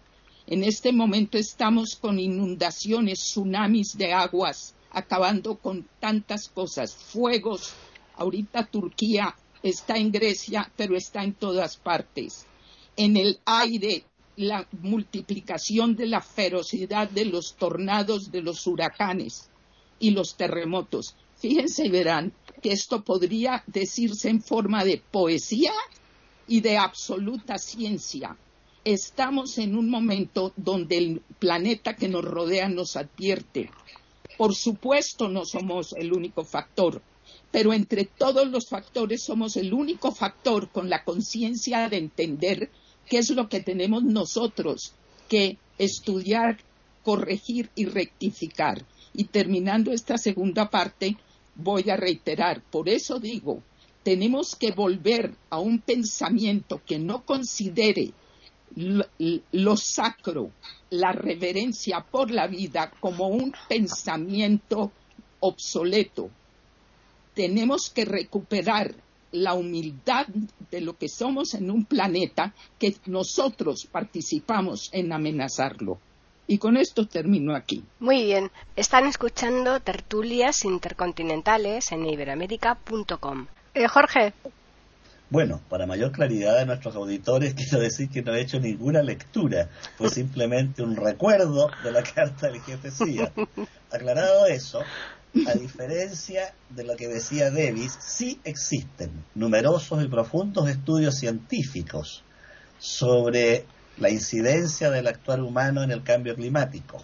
[0.47, 7.73] En este momento estamos con inundaciones, tsunamis de aguas, acabando con tantas cosas, fuegos.
[8.15, 12.45] Ahorita Turquía está en Grecia, pero está en todas partes.
[12.95, 14.05] En el aire,
[14.36, 19.49] la multiplicación de la ferocidad de los tornados, de los huracanes
[19.97, 21.15] y los terremotos.
[21.38, 25.73] Fíjense y verán que esto podría decirse en forma de poesía
[26.47, 28.38] y de absoluta ciencia.
[28.86, 33.71] Estamos en un momento donde el planeta que nos rodea nos advierte.
[34.38, 37.02] Por supuesto no somos el único factor,
[37.50, 42.69] pero entre todos los factores somos el único factor con la conciencia de entender
[43.10, 44.93] qué es lo que tenemos nosotros
[45.30, 46.60] que estudiar,
[47.02, 48.86] corregir y rectificar.
[49.15, 51.17] Y terminando esta segunda parte,
[51.56, 53.63] voy a reiterar, por eso digo,
[54.04, 58.13] tenemos que volver a un pensamiento que no considere
[58.75, 60.51] lo, sacro,
[60.89, 64.91] la reverencia por la vida como un pensamiento
[65.39, 66.30] obsoleto.
[67.34, 68.93] Tenemos que recuperar
[69.32, 70.28] la humildad
[70.71, 75.99] de lo que somos en un planeta que nosotros participamos en amenazarlo.
[76.47, 77.84] Y con esto termino aquí.
[77.99, 78.51] Muy bien.
[78.75, 83.47] Están escuchando tertulias intercontinentales en iberamérica.com.
[83.73, 84.34] Eh, Jorge.
[85.29, 89.69] Bueno, para mayor claridad de nuestros auditores, quiero decir que no he hecho ninguna lectura,
[89.97, 93.31] fue simplemente un recuerdo de la carta del jefe CIA.
[93.91, 94.81] Aclarado eso,
[95.47, 102.23] a diferencia de lo que decía Davis, sí existen numerosos y profundos estudios científicos
[102.77, 103.65] sobre
[103.97, 107.03] la incidencia del actuar humano en el cambio climático.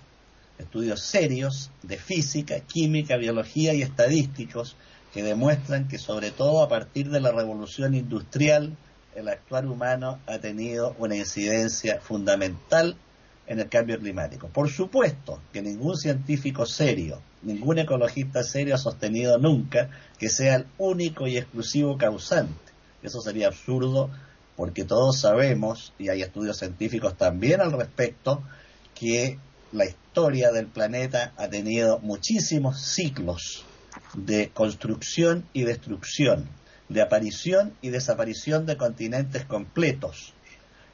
[0.59, 4.75] Estudios serios de física, química, biología y estadísticos
[5.13, 8.77] que demuestran que sobre todo a partir de la revolución industrial
[9.15, 12.95] el actuar humano ha tenido una incidencia fundamental
[13.45, 14.47] en el cambio climático.
[14.47, 20.65] Por supuesto que ningún científico serio, ningún ecologista serio ha sostenido nunca que sea el
[20.77, 22.71] único y exclusivo causante.
[23.03, 24.09] Eso sería absurdo
[24.55, 28.43] porque todos sabemos, y hay estudios científicos también al respecto,
[28.93, 29.39] que
[29.71, 33.65] la historia del planeta ha tenido muchísimos ciclos
[34.13, 36.47] de construcción y destrucción,
[36.89, 40.33] de aparición y desaparición de continentes completos.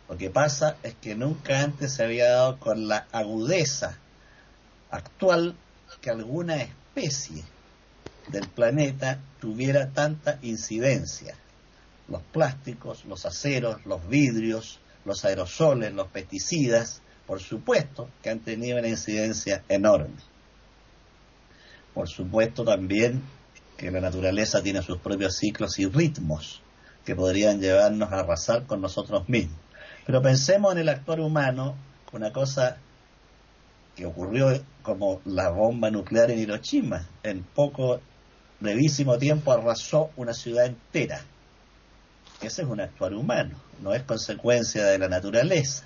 [0.10, 3.98] Lo que pasa es que nunca antes se había dado con la agudeza
[4.90, 5.56] actual
[6.02, 7.44] que alguna especie
[8.30, 11.36] del planeta tuviera tanta incidencia.
[12.08, 18.80] Los plásticos, los aceros, los vidrios, los aerosoles, los pesticidas, por supuesto que han tenido
[18.80, 20.16] una incidencia enorme.
[21.98, 23.24] Por supuesto también
[23.76, 26.62] que la naturaleza tiene sus propios ciclos y ritmos
[27.04, 29.58] que podrían llevarnos a arrasar con nosotros mismos.
[30.06, 31.76] Pero pensemos en el actuar humano,
[32.12, 32.78] una cosa
[33.96, 37.04] que ocurrió como la bomba nuclear en Hiroshima.
[37.24, 38.00] En poco,
[38.60, 41.22] brevísimo tiempo arrasó una ciudad entera.
[42.44, 45.86] Ese es un actuar humano, no es consecuencia de la naturaleza.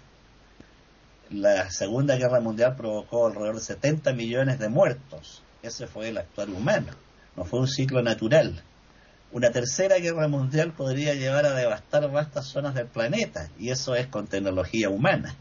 [1.30, 6.50] La Segunda Guerra Mundial provocó alrededor de 70 millones de muertos ese fue el actual
[6.50, 6.94] humano,
[7.36, 8.62] no fue un ciclo natural.
[9.32, 14.08] Una tercera guerra mundial podría llevar a devastar vastas zonas del planeta, y eso es
[14.08, 15.36] con tecnología humana,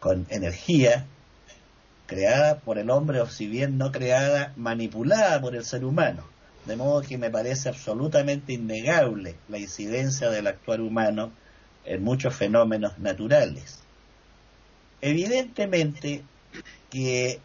[0.00, 1.06] con energía
[2.06, 6.24] creada por el hombre o si bien no creada, manipulada por el ser humano.
[6.66, 11.32] De modo que me parece absolutamente innegable la incidencia del actual humano
[11.84, 13.78] en muchos fenómenos naturales.
[15.00, 16.24] Evidentemente
[16.90, 17.40] que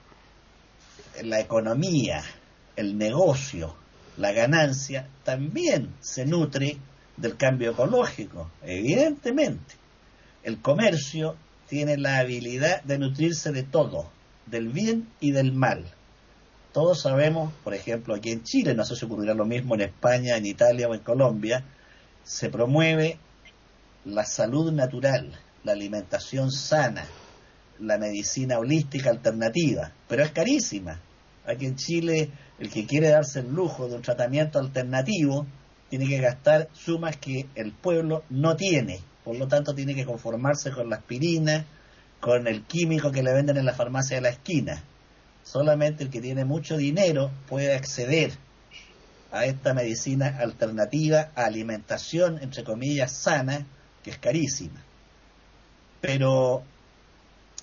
[1.24, 2.24] la economía,
[2.76, 3.76] el negocio,
[4.18, 6.78] la ganancia, también se nutre
[7.18, 9.76] del cambio ecológico, evidentemente.
[10.44, 11.36] El comercio
[11.68, 14.10] tiene la habilidad de nutrirse de todo,
[14.46, 15.86] del bien y del mal.
[16.72, 20.36] Todos sabemos, por ejemplo, aquí en Chile, no sé si ocurrirá lo mismo en España,
[20.36, 21.64] en Italia o en Colombia,
[22.24, 23.18] se promueve
[24.04, 27.06] la salud natural, la alimentación sana,
[27.80, 31.00] la medicina holística alternativa, pero es carísima.
[31.46, 35.46] Aquí en Chile, el que quiere darse el lujo de un tratamiento alternativo
[35.90, 39.00] tiene que gastar sumas que el pueblo no tiene.
[39.24, 41.66] Por lo tanto, tiene que conformarse con la aspirina,
[42.20, 44.84] con el químico que le venden en la farmacia de la esquina.
[45.44, 48.32] Solamente el que tiene mucho dinero puede acceder
[49.32, 53.66] a esta medicina alternativa a alimentación, entre comillas, sana,
[54.04, 54.82] que es carísima.
[56.02, 56.64] Pero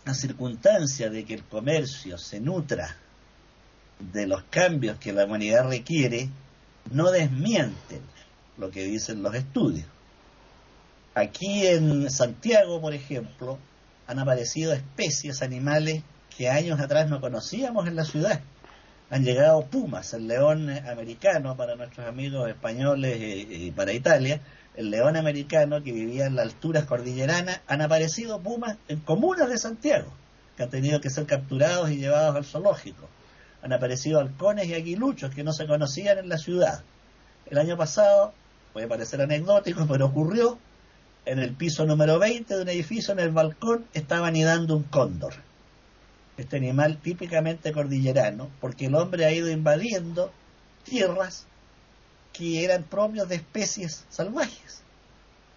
[0.05, 2.97] a circunstancia de que el comercio se nutra
[3.99, 6.29] de los cambios que la humanidad requiere,
[6.91, 8.01] no desmienten
[8.59, 9.87] lo que dicen los estudios.
[11.15, 13.59] Aquí en Santiago, por ejemplo,
[14.07, 16.03] han aparecido especies animales
[16.37, 18.41] que años atrás no conocíamos en la ciudad.
[19.11, 24.41] Han llegado pumas, el león americano para nuestros amigos españoles y para Italia,
[24.75, 29.59] el león americano que vivía en las alturas cordilleranas, han aparecido pumas en comunas de
[29.59, 30.11] Santiago,
[30.57, 33.09] que han tenido que ser capturados y llevados al zoológico.
[33.63, 36.83] Han aparecido halcones y aguiluchos que no se conocían en la ciudad.
[37.51, 38.33] El año pasado,
[38.73, 40.59] puede parecer anecdótico, pero ocurrió,
[41.27, 45.35] en el piso número 20 de un edificio, en el balcón, estaba anidando un cóndor.
[46.39, 50.33] Este animal típicamente cordillerano, porque el hombre ha ido invadiendo
[50.83, 51.47] tierras
[52.33, 54.83] que eran propios de especies salvajes.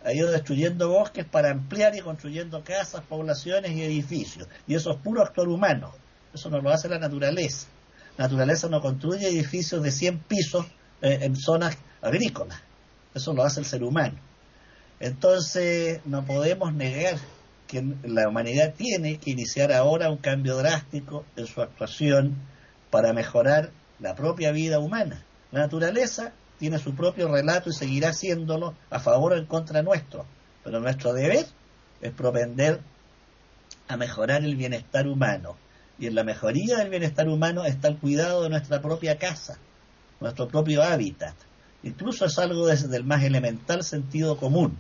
[0.04, 4.48] Ha ido destruyendo bosques para ampliar y construyendo casas, poblaciones y edificios.
[4.68, 5.94] Y eso es puro actor humano.
[6.34, 7.68] Eso no lo hace la naturaleza.
[8.18, 10.66] La naturaleza no construye edificios de 100 pisos
[11.02, 12.62] eh, en zonas agrícolas.
[13.14, 14.20] Eso lo hace el ser humano.
[15.00, 17.18] Entonces, no podemos negar
[17.68, 22.36] que la humanidad tiene que iniciar ahora un cambio drástico en su actuación
[22.92, 25.24] para mejorar la propia vida humana.
[25.52, 30.26] La naturaleza tiene su propio relato y seguirá haciéndolo a favor o en contra nuestro,
[30.64, 31.46] pero nuestro deber
[32.02, 32.82] es propender
[33.88, 35.58] a mejorar el bienestar humano.
[35.98, 39.58] Y en la mejoría del bienestar humano está el cuidado de nuestra propia casa,
[40.20, 41.36] nuestro propio hábitat.
[41.84, 44.78] Incluso es algo desde el más elemental sentido común.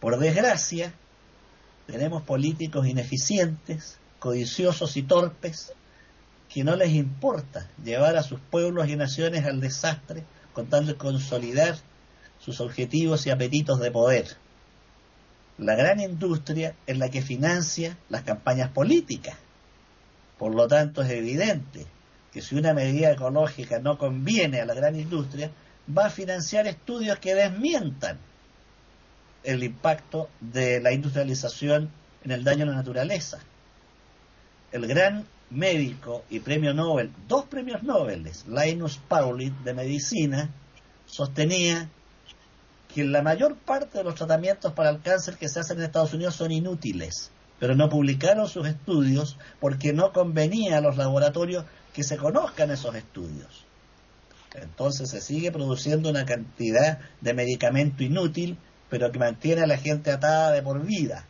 [0.00, 0.92] Por desgracia,
[1.86, 5.72] tenemos políticos ineficientes, codiciosos y torpes,
[6.48, 11.76] que no les importa llevar a sus pueblos y naciones al desastre con de consolidar
[12.38, 14.36] sus objetivos y apetitos de poder.
[15.58, 19.36] La gran industria es la que financia las campañas políticas.
[20.38, 21.86] Por lo tanto, es evidente
[22.32, 25.50] que si una medida ecológica no conviene a la gran industria,
[25.96, 28.18] va a financiar estudios que desmientan
[29.44, 31.90] el impacto de la industrialización
[32.24, 33.38] en el daño a la naturaleza.
[34.70, 40.50] El gran médico y premio Nobel, dos premios Nobel, Linus Pauling de medicina,
[41.06, 41.88] sostenía
[42.94, 46.14] que la mayor parte de los tratamientos para el cáncer que se hacen en Estados
[46.14, 52.02] Unidos son inútiles, pero no publicaron sus estudios porque no convenía a los laboratorios que
[52.02, 53.66] se conozcan esos estudios.
[54.54, 58.58] Entonces se sigue produciendo una cantidad de medicamento inútil,
[58.90, 61.26] pero que mantiene a la gente atada de por vida.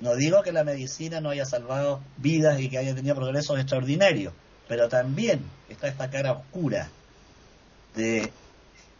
[0.00, 4.34] No digo que la medicina no haya salvado vidas y que haya tenido progresos extraordinarios,
[4.68, 6.88] pero también está esta cara oscura
[7.94, 8.30] de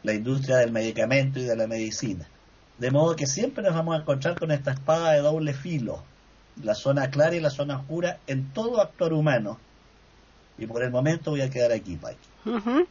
[0.03, 2.27] la industria del medicamento y de la medicina.
[2.79, 6.03] De modo que siempre nos vamos a encontrar con esta espada de doble filo,
[6.63, 9.59] la zona clara y la zona oscura en todo actor humano.
[10.59, 12.87] Y por el momento voy a quedar aquí, Pike.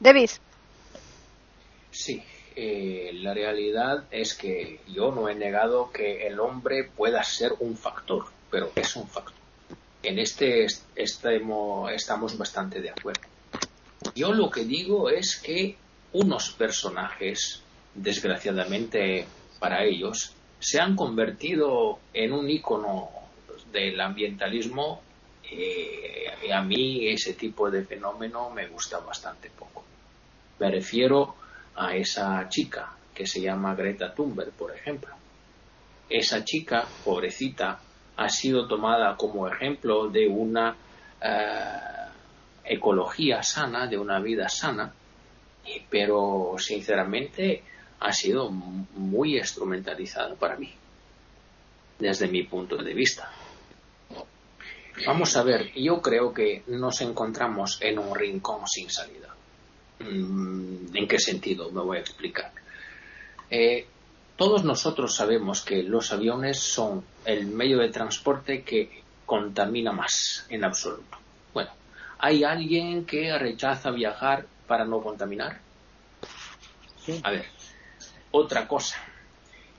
[0.00, 0.40] Davis.
[1.90, 2.22] Sí,
[2.56, 7.76] eh, la realidad es que yo no he negado que el hombre pueda ser un
[7.76, 9.34] factor, pero es un factor.
[10.02, 13.22] En este estemos, estamos bastante de acuerdo.
[14.14, 15.76] Yo lo que digo es que
[16.12, 17.62] unos personajes,
[17.94, 19.26] desgraciadamente
[19.58, 23.08] para ellos, se han convertido en un icono
[23.72, 25.02] del ambientalismo
[25.50, 29.84] eh, a mí ese tipo de fenómeno me gusta bastante poco.
[30.58, 31.34] Me refiero
[31.76, 35.14] a esa chica que se llama Greta Thunberg, por ejemplo.
[36.08, 37.80] Esa chica, pobrecita,
[38.16, 40.76] ha sido tomada como ejemplo de una
[41.20, 41.94] eh,
[42.64, 44.92] ecología sana, de una vida sana,
[45.88, 47.62] pero sinceramente
[48.00, 50.72] ha sido muy instrumentalizada para mí,
[51.98, 53.30] desde mi punto de vista.
[55.06, 59.34] Vamos a ver, yo creo que nos encontramos en un rincón sin salida.
[60.00, 61.70] Mm, ¿En qué sentido?
[61.70, 62.52] Me voy a explicar.
[63.50, 63.86] Eh,
[64.36, 70.64] todos nosotros sabemos que los aviones son el medio de transporte que contamina más en
[70.64, 71.18] absoluto.
[71.52, 71.70] Bueno,
[72.18, 75.60] ¿hay alguien que rechaza viajar para no contaminar?
[77.22, 77.46] A ver,
[78.32, 78.96] otra cosa.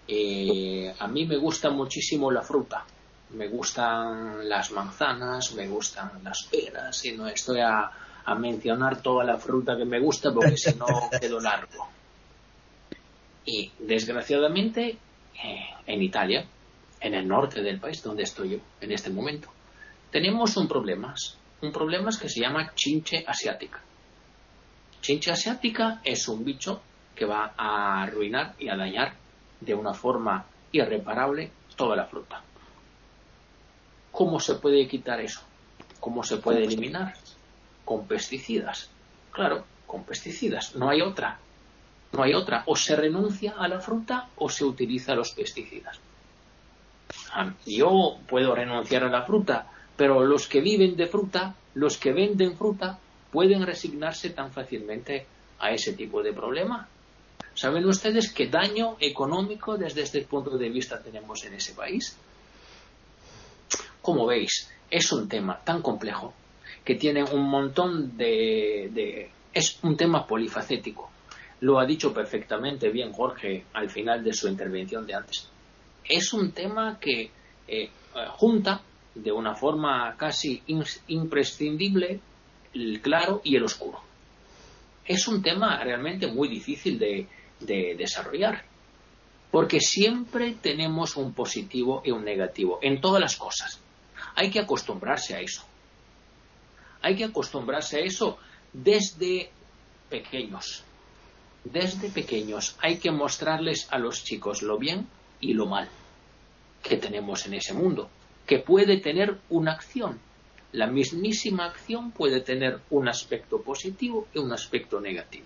[0.08, 2.86] Eh, a mí me gusta muchísimo la fruta.
[3.32, 7.92] Me gustan las manzanas, me gustan las peras y no estoy a,
[8.26, 10.86] a mencionar toda la fruta que me gusta porque si no
[11.22, 11.88] quedo largo.
[13.46, 14.98] Y desgraciadamente,
[15.44, 16.46] eh, en Italia,
[17.00, 19.50] en el norte del país donde estoy yo en este momento,
[20.12, 21.14] tenemos un problema,
[21.62, 23.82] un problema que se llama chinche asiática.
[25.02, 26.82] Chinche asiática es un bicho
[27.16, 29.14] que va a arruinar y a dañar
[29.62, 32.42] de una forma irreparable toda la fruta.
[34.12, 35.42] ¿Cómo se puede quitar eso?
[36.00, 37.14] ¿Cómo se puede eliminar?
[37.86, 38.90] Con pesticidas.
[39.32, 40.76] Claro, con pesticidas.
[40.76, 41.40] No hay otra.
[42.12, 42.64] No hay otra.
[42.66, 46.00] O se renuncia a la fruta o se utiliza los pesticidas.
[47.32, 52.12] Ah, yo puedo renunciar a la fruta, pero los que viven de fruta, los que
[52.12, 52.98] venden fruta,
[53.32, 55.26] pueden resignarse tan fácilmente
[55.60, 56.88] a ese tipo de problema.
[57.54, 62.18] ¿Saben ustedes qué daño económico desde este punto de vista tenemos en ese país?
[64.02, 66.34] Como veis, es un tema tan complejo
[66.86, 71.10] que tiene un montón de, es un tema polifacético.
[71.62, 75.50] Lo ha dicho perfectamente bien Jorge al final de su intervención de antes.
[76.08, 77.32] Es un tema que
[77.68, 77.90] eh,
[78.34, 78.82] junta
[79.16, 80.62] de una forma casi
[81.08, 82.20] imprescindible
[82.74, 84.00] el claro y el oscuro.
[85.04, 87.28] Es un tema realmente muy difícil de,
[87.62, 88.64] de desarrollar,
[89.50, 93.80] porque siempre tenemos un positivo y un negativo en todas las cosas.
[94.36, 95.66] Hay que acostumbrarse a eso.
[97.06, 98.40] Hay que acostumbrarse a eso
[98.74, 99.52] desde
[100.10, 100.84] pequeños.
[101.64, 105.08] Desde pequeños hay que mostrarles a los chicos lo bien
[105.40, 105.88] y lo mal
[106.82, 108.10] que tenemos en ese mundo,
[108.48, 110.20] que puede tener una acción.
[110.72, 115.46] La mismísima acción puede tener un aspecto positivo y un aspecto negativo.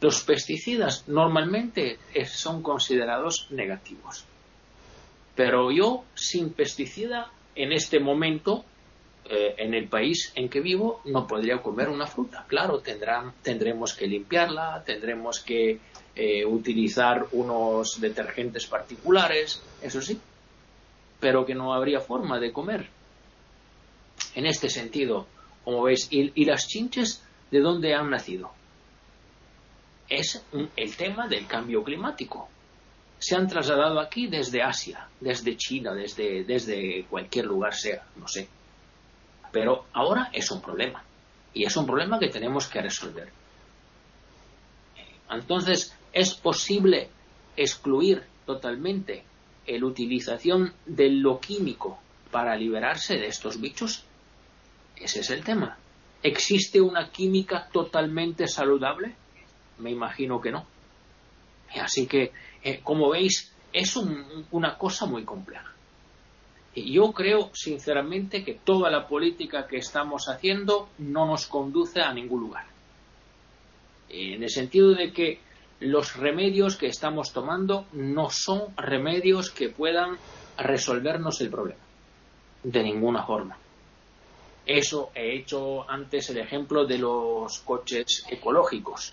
[0.00, 4.24] Los pesticidas normalmente son considerados negativos.
[5.36, 8.64] Pero yo, sin pesticida, en este momento,
[9.28, 12.44] eh, en el país en que vivo, no podría comer una fruta.
[12.48, 12.82] Claro,
[13.42, 15.78] tendremos que limpiarla, tendremos que
[16.14, 20.18] eh, utilizar unos detergentes particulares, eso sí,
[21.20, 22.88] pero que no habría forma de comer.
[24.34, 25.26] En este sentido,
[25.64, 28.52] como veis, y las chinches, ¿de dónde han nacido?
[30.08, 30.42] es
[30.76, 32.48] el tema del cambio climático.
[33.18, 38.48] Se han trasladado aquí desde Asia, desde China, desde, desde cualquier lugar sea, no sé.
[39.54, 41.04] Pero ahora es un problema.
[41.54, 43.30] Y es un problema que tenemos que resolver.
[45.30, 47.08] Entonces, ¿es posible
[47.56, 49.22] excluir totalmente
[49.68, 52.00] la utilización de lo químico
[52.32, 54.02] para liberarse de estos bichos?
[54.96, 55.78] Ese es el tema.
[56.20, 59.14] ¿Existe una química totalmente saludable?
[59.78, 60.66] Me imagino que no.
[61.80, 62.32] Así que,
[62.64, 63.96] eh, como veis, es
[64.50, 65.73] una cosa muy compleja.
[66.74, 72.40] Yo creo, sinceramente, que toda la política que estamos haciendo no nos conduce a ningún
[72.40, 72.66] lugar.
[74.08, 75.40] En el sentido de que
[75.80, 80.16] los remedios que estamos tomando no son remedios que puedan
[80.58, 81.80] resolvernos el problema.
[82.62, 83.56] De ninguna forma.
[84.66, 89.12] Eso he hecho antes el ejemplo de los coches ecológicos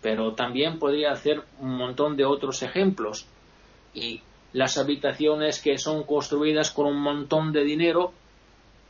[0.00, 3.26] pero también podría hacer un montón de otros ejemplos.
[3.94, 4.20] Y
[4.52, 8.12] las habitaciones que son construidas con un montón de dinero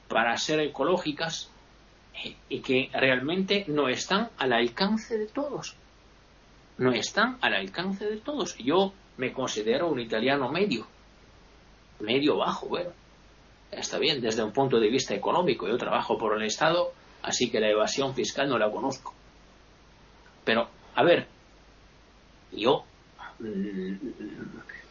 [0.08, 1.50] para ser ecológicas
[2.48, 5.76] y que realmente no están al alcance de todos.
[6.78, 8.56] No están al alcance de todos.
[8.58, 10.86] Yo me considero un italiano medio,
[12.00, 12.90] medio bajo, bueno.
[13.70, 15.68] Está bien, desde un punto de vista económico.
[15.68, 16.92] Yo trabajo por el Estado,
[17.22, 19.12] así que la evasión fiscal no la conozco.
[20.44, 21.26] Pero a ver,
[22.52, 22.84] yo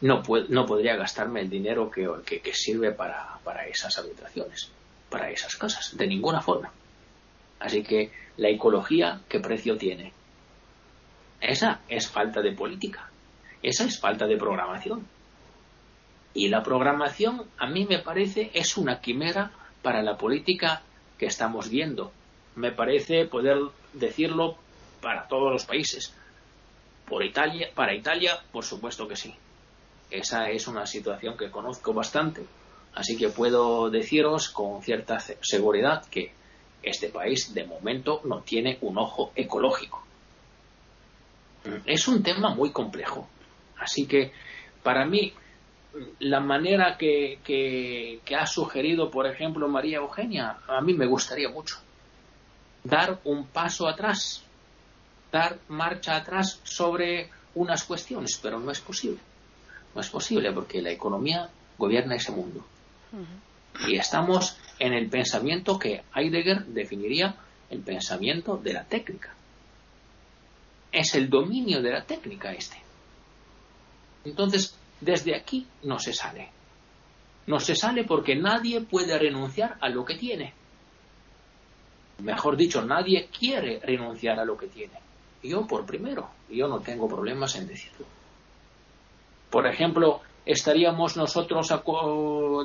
[0.02, 4.72] no, no podría gastarme el dinero que, sirve para, para esas habitaciones,
[5.10, 6.72] para esas casas, de ninguna forma.
[7.60, 10.14] Así que la ecología, ¿qué precio tiene?
[11.41, 13.10] Esa es falta de política.
[13.64, 15.08] Esa es falta de programación.
[16.34, 20.84] Y la programación, a mí me parece, es una quimera para la política
[21.18, 22.12] que estamos viendo.
[22.56, 23.58] Me parece poder
[23.93, 24.58] decirlo
[25.02, 26.14] para todos los países.
[27.08, 29.34] Por Italia, para Italia, por supuesto que sí.
[30.10, 32.45] Esa es una situación que conozco bastante.
[32.95, 36.32] Así que puedo deciros con cierta seguridad que
[36.82, 40.03] este país de momento no tiene un ojo ecológico.
[41.86, 43.28] Es un tema muy complejo.
[43.78, 44.32] Así que
[44.82, 45.34] para mí
[46.20, 51.78] la manera que, que, ha sugerido, por ejemplo, María Eugenia, a mí me gustaría mucho.
[52.84, 54.43] Dar un paso atrás
[55.32, 59.20] dar marcha atrás sobre unas cuestiones, pero no es posible.
[59.98, 62.64] No es posible porque la economía gobierna ese mundo.
[63.88, 67.36] Y estamos en el pensamiento que Heidegger definiría
[67.72, 69.34] el pensamiento de la técnica.
[70.91, 72.78] Es el dominio de la técnica este.
[74.24, 76.50] Entonces, desde aquí no se sale.
[77.48, 80.54] No se sale porque nadie puede renunciar a lo que tiene.
[82.20, 85.00] Mejor dicho, nadie quiere renunciar a lo que tiene.
[85.41, 88.06] Yo por primero, yo no tengo problemas en decirlo.
[89.50, 91.74] Por ejemplo, ¿estaríamos nosotros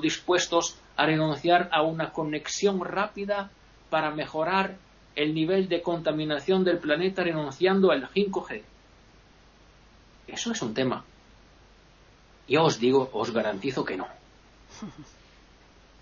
[0.02, 3.50] dispuestos a renunciar a una conexión rápida
[3.90, 4.76] para mejorar
[5.14, 8.62] el nivel de contaminación del planeta renunciando al 5G?
[10.26, 11.04] Eso es un tema.
[12.48, 14.06] Yo os digo, os garantizo que no.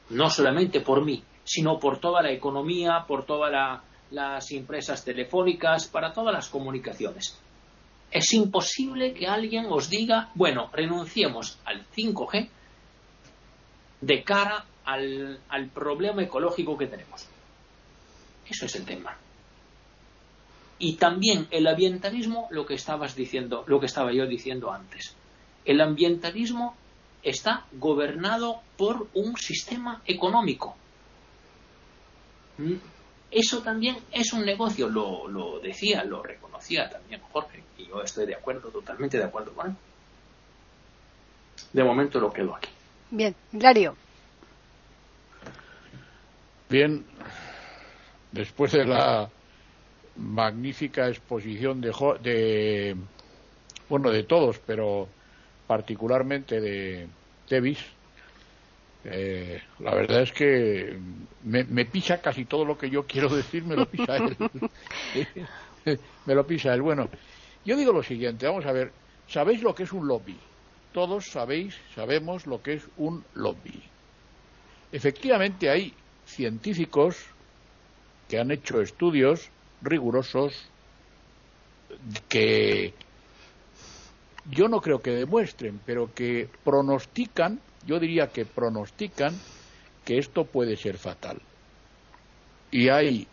[0.09, 6.13] No solamente por mí, sino por toda la economía, por todas las empresas telefónicas, para
[6.13, 7.39] todas las comunicaciones.
[8.11, 12.49] Es imposible que alguien os diga, bueno, renunciemos al 5G
[14.01, 17.27] de cara al, al problema ecológico que tenemos.
[18.49, 19.17] Eso es el tema.
[20.79, 25.15] Y también el ambientalismo, lo que estabas diciendo, lo que estaba yo diciendo antes.
[25.65, 26.75] El ambientalismo
[27.23, 30.75] está gobernado por un sistema económico.
[33.31, 38.27] Eso también es un negocio, lo, lo decía, lo reconocía también Jorge, y yo estoy
[38.27, 39.77] de acuerdo, totalmente de acuerdo con él.
[41.73, 42.69] De momento lo quedo aquí.
[43.11, 43.97] Bien, Hilario.
[46.69, 47.05] Bien,
[48.33, 49.29] después de la
[50.17, 52.97] magnífica exposición de, de
[53.89, 55.09] bueno, de todos, pero
[55.67, 57.09] particularmente de
[57.49, 57.79] Tevis,
[59.05, 60.99] eh, la verdad es que
[61.45, 64.37] me, me, pisa casi todo lo que yo quiero decir, me lo pisa él.
[66.27, 66.83] me lo pisa él.
[66.83, 67.09] Bueno,
[67.65, 68.93] yo digo lo siguiente, vamos a ver,
[69.29, 70.37] ¿sabéis lo que es un lobby?
[70.93, 73.83] Todos sabéis, sabemos lo que es un lobby.
[74.93, 75.95] Efectivamente hay
[76.27, 77.17] científicos
[78.29, 79.51] que han hecho estudios
[79.83, 80.55] rigurosos
[82.29, 82.93] que
[84.51, 89.35] yo no creo que demuestren, pero que pronostican, yo diría que pronostican
[90.05, 91.41] que esto puede ser fatal.
[92.71, 93.27] Y hay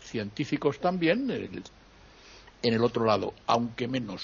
[0.00, 4.22] científicos también en el otro lado, aunque menos.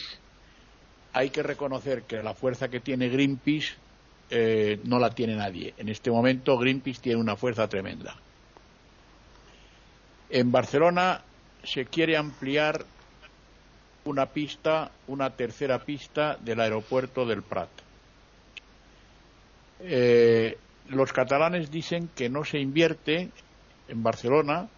[1.12, 3.74] Hay que reconocer que la fuerza que tiene Greenpeace
[4.30, 5.74] eh, no la tiene nadie.
[5.78, 8.16] En este momento Greenpeace tiene una fuerza tremenda.
[10.30, 11.22] En Barcelona
[11.64, 12.84] se quiere ampliar
[14.04, 17.68] una pista, una tercera pista del aeropuerto del Prat.
[19.80, 20.56] Eh,
[20.88, 23.30] los catalanes dicen que no se invierte
[23.88, 24.68] en Barcelona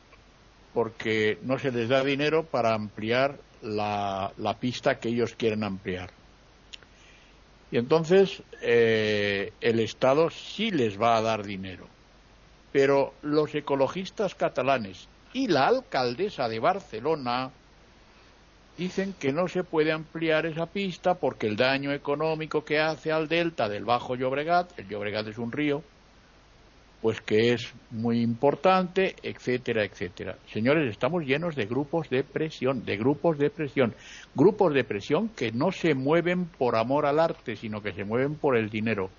[0.75, 6.11] porque no se les da dinero para ampliar la, pista que ellos quieren ampliar.
[7.71, 11.87] Y entonces eh, el Estado sí les va a dar dinero.
[12.73, 17.51] Pero los ecologistas catalanes y la alcaldesa de Barcelona
[18.81, 23.29] dicen que no se puede ampliar esa pista porque el daño económico que hace al
[23.29, 25.83] delta del Bajo Llobregat, el Llobregat es un río,
[27.03, 30.39] pues que es muy importante, etcétera, etcétera.
[30.51, 33.95] Señores, estamos llenos de grupos de presión, de grupos de presión,
[34.35, 38.37] grupos de presión que no se mueven por amor al arte, sino que se mueven
[38.37, 39.11] por el dinero.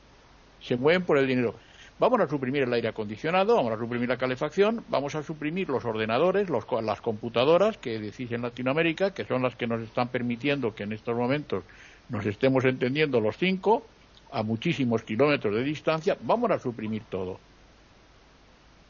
[0.59, 1.53] Se mueven por el dinero.
[2.01, 5.85] Vamos a suprimir el aire acondicionado, vamos a suprimir la calefacción, vamos a suprimir los
[5.85, 10.81] ordenadores, las computadoras que decís en Latinoamérica, que son las que nos están permitiendo que
[10.81, 11.63] en estos momentos
[12.09, 13.85] nos estemos entendiendo los cinco
[14.31, 17.39] a muchísimos kilómetros de distancia, vamos a suprimir todo.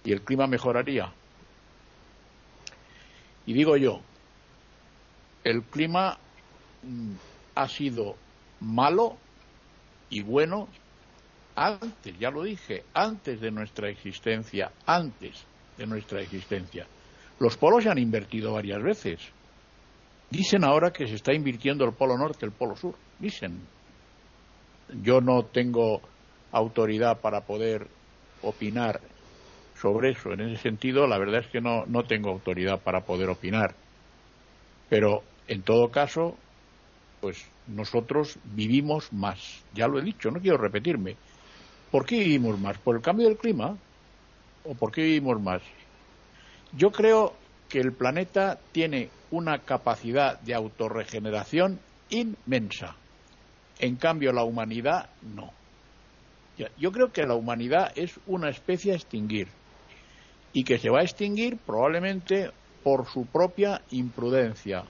[0.05, 1.11] Y el clima mejoraría.
[3.45, 3.99] Y digo yo,
[5.43, 6.17] el clima
[6.83, 7.11] mm,
[7.55, 8.15] ha sido
[8.61, 9.17] malo
[10.09, 10.69] y bueno
[11.55, 15.45] antes, ya lo dije, antes de nuestra existencia, antes
[15.77, 16.85] de nuestra existencia.
[17.39, 19.19] Los polos se han invertido varias veces.
[20.29, 22.95] Dicen ahora que se está invirtiendo el polo norte, el polo sur.
[23.19, 23.59] Dicen.
[25.03, 26.01] Yo no tengo
[26.51, 27.87] autoridad para poder
[28.41, 29.01] opinar
[29.81, 30.31] sobre eso.
[30.33, 33.73] En ese sentido, la verdad es que no, no tengo autoridad para poder opinar.
[34.89, 36.37] Pero, en todo caso,
[37.21, 39.63] pues nosotros vivimos más.
[39.73, 41.15] Ya lo he dicho, no quiero repetirme.
[41.91, 42.77] ¿Por qué vivimos más?
[42.77, 43.77] ¿Por el cambio del clima?
[44.63, 45.61] ¿O por qué vivimos más?
[46.77, 47.33] Yo creo
[47.67, 51.79] que el planeta tiene una capacidad de autorregeneración
[52.09, 52.95] inmensa.
[53.79, 55.51] En cambio, la humanidad no.
[56.77, 59.47] Yo creo que la humanidad es una especie a extinguir
[60.53, 62.51] y que se va a extinguir probablemente
[62.83, 64.83] por su propia imprudencia,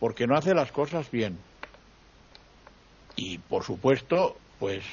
[0.00, 1.36] porque no hace las cosas bien.
[3.16, 4.84] Y, por supuesto, pues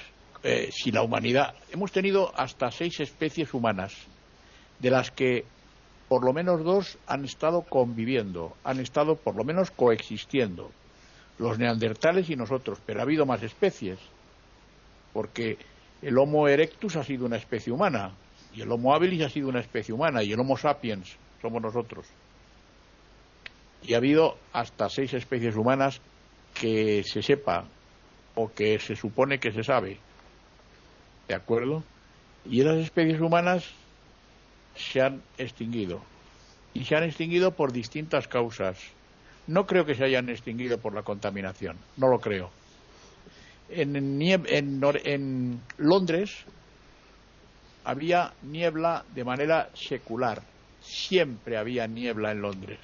[0.44, 1.56] eh, si la humanidad.
[1.72, 3.94] Hemos tenido hasta seis especies humanas,
[4.80, 5.46] de las que
[6.10, 10.72] por lo menos dos han estado conviviendo, han estado por lo menos coexistiendo.
[11.40, 13.98] los neandertales y nosotros, pero ha habido más especies,
[15.14, 15.58] porque
[16.04, 18.12] el Homo erectus ha sido una especie humana,
[18.54, 22.06] y el Homo habilis ha sido una especie humana, y el Homo sapiens somos nosotros.
[23.82, 26.00] Y ha habido hasta seis especies humanas
[26.54, 27.66] que se sepa
[28.36, 29.98] o que se supone que se sabe.
[31.28, 31.84] ¿De acuerdo?
[32.46, 33.66] Y esas especies humanas
[34.76, 36.02] se han extinguido.
[36.74, 38.78] Y se han extinguido por distintas causas.
[39.48, 42.50] No creo que se hayan extinguido por la contaminación, no lo creo.
[43.70, 46.46] En, en, Londres
[47.84, 50.42] había niebla de manera secular.
[50.82, 52.80] Siempre había niebla en Londres.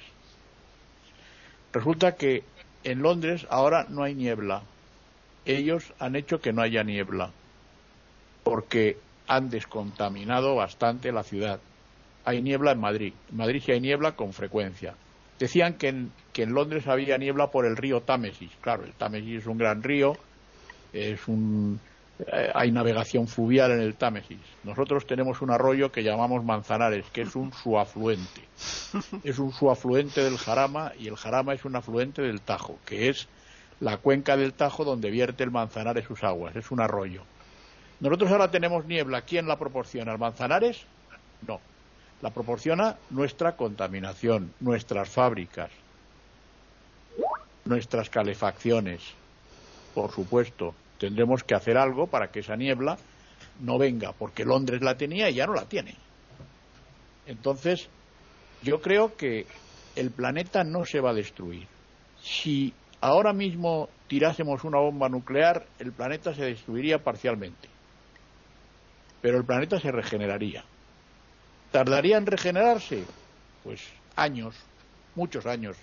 [1.72, 2.44] Resulta que
[2.84, 4.62] en Londres ahora no hay niebla.
[5.44, 7.32] Ellos han hecho que no haya niebla
[8.42, 11.60] porque han descontaminado bastante la ciudad.
[12.24, 13.12] Hay niebla en Madrid.
[13.30, 14.94] En Madrid sí hay niebla con frecuencia.
[15.38, 18.50] Decían que en, que en Londres había niebla por el río Támesis.
[18.60, 20.16] Claro, el Támesis es un gran río,
[20.92, 21.80] es un,
[22.26, 24.38] eh, hay navegación fluvial en el Támesis.
[24.64, 28.42] Nosotros tenemos un arroyo que llamamos Manzanares, que es un suafluente.
[29.24, 33.28] Es un suafluente del Jarama y el Jarama es un afluente del Tajo, que es
[33.78, 36.54] la cuenca del Tajo donde vierte el Manzanares sus aguas.
[36.56, 37.22] Es un arroyo.
[38.00, 39.22] Nosotros ahora tenemos niebla.
[39.22, 40.12] ¿Quién la proporciona?
[40.12, 40.82] ¿El Manzanares?
[41.46, 41.60] No.
[42.22, 45.70] La proporciona nuestra contaminación, nuestras fábricas,
[47.64, 49.02] nuestras calefacciones.
[49.94, 52.96] Por supuesto, tendremos que hacer algo para que esa niebla
[53.60, 55.94] no venga, porque Londres la tenía y ya no la tiene.
[57.26, 57.88] Entonces,
[58.62, 59.46] yo creo que
[59.96, 61.66] el planeta no se va a destruir.
[62.22, 67.79] Si ahora mismo tirásemos una bomba nuclear, el planeta se destruiría parcialmente
[69.20, 70.64] pero el planeta se regeneraría.
[71.72, 73.04] ¿Tardaría en regenerarse?
[73.62, 73.80] Pues
[74.16, 74.56] años,
[75.14, 75.76] muchos años,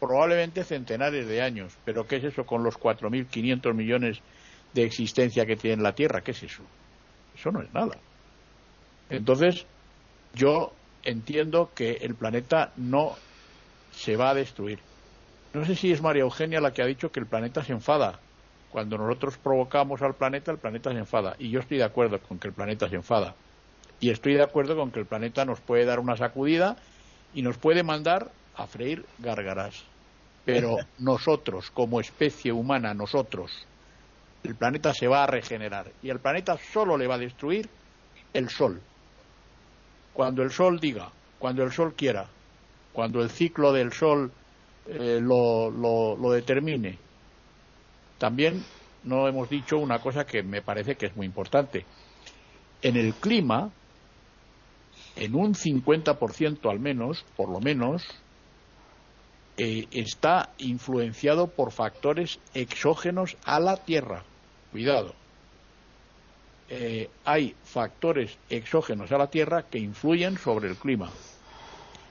[0.00, 1.72] probablemente centenares de años.
[1.84, 4.18] Pero ¿qué es eso con los 4.500 millones
[4.74, 6.22] de existencia que tiene la Tierra?
[6.22, 6.62] ¿Qué es eso?
[7.34, 7.96] Eso no es nada.
[9.08, 9.66] Entonces,
[10.34, 10.72] yo
[11.02, 13.16] entiendo que el planeta no
[13.92, 14.78] se va a destruir.
[15.54, 18.18] No sé si es María Eugenia la que ha dicho que el planeta se enfada.
[18.72, 21.36] Cuando nosotros provocamos al planeta, el planeta se enfada.
[21.38, 23.34] Y yo estoy de acuerdo con que el planeta se enfada.
[24.00, 26.76] Y estoy de acuerdo con que el planeta nos puede dar una sacudida
[27.34, 29.84] y nos puede mandar a freír gárgaras.
[30.46, 33.66] Pero nosotros, como especie humana, nosotros,
[34.42, 35.92] el planeta se va a regenerar.
[36.02, 37.68] Y el planeta solo le va a destruir
[38.32, 38.80] el Sol.
[40.14, 42.26] Cuando el Sol diga, cuando el Sol quiera,
[42.94, 44.32] cuando el ciclo del Sol
[44.86, 46.98] eh, lo, lo determine,
[48.22, 48.64] también
[49.02, 51.84] no hemos dicho una cosa que me parece que es muy importante.
[52.80, 53.72] En el clima,
[55.16, 58.06] en un 50% al menos, por lo menos,
[59.56, 64.22] eh, está influenciado por factores exógenos a la Tierra.
[64.70, 65.16] Cuidado.
[66.68, 71.10] Eh, hay factores exógenos a la Tierra que influyen sobre el clima.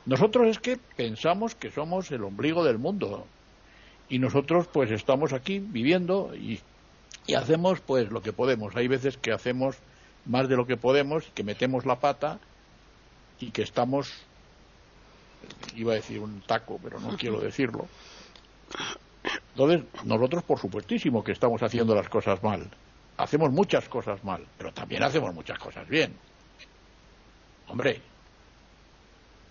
[0.05, 3.25] Nosotros es que pensamos que somos el ombligo del mundo
[4.11, 6.59] y nosotros pues estamos aquí viviendo y,
[7.33, 8.75] hacemos pues lo que podemos.
[8.75, 9.77] Hay veces que hacemos
[10.25, 12.39] más de lo que podemos, que metemos la pata
[13.39, 14.11] y que estamos,
[15.77, 17.87] iba a decir un taco, pero no quiero decirlo.
[19.51, 22.69] Entonces, nosotros por supuestísimo que estamos haciendo las cosas mal.
[23.15, 26.13] Hacemos muchas cosas mal, pero también hacemos muchas cosas bien.
[27.69, 28.01] Hombre,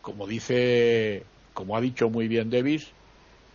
[0.02, 2.92] como dice, como ha dicho muy bien Davis,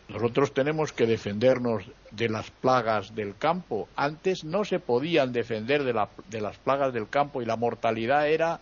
[0.07, 3.89] nosotros tenemos que defendernos de las plagas del campo.
[3.95, 5.93] Antes no se podían defender de,
[6.29, 8.59] de, las plagas del campo y la mortalidad era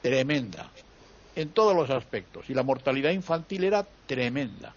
[0.00, 0.70] tremenda
[1.36, 2.48] en todos los aspectos.
[2.48, 4.74] Y la mortalidad infantil era tremenda.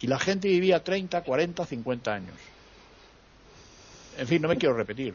[0.00, 2.36] Y la gente vivía 30, 40, 50 años.
[4.18, 5.14] En fin, no me quiero repetir.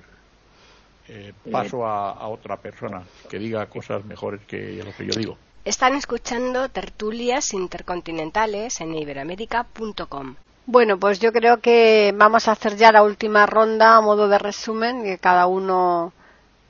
[1.07, 5.37] Eh, paso a, a otra persona que diga cosas mejores que lo que yo digo.
[5.63, 10.35] Están escuchando tertulias intercontinentales en iberoamérica.com.
[10.65, 14.39] Bueno, pues yo creo que vamos a hacer ya la última ronda a modo de
[14.39, 16.13] resumen, que cada uno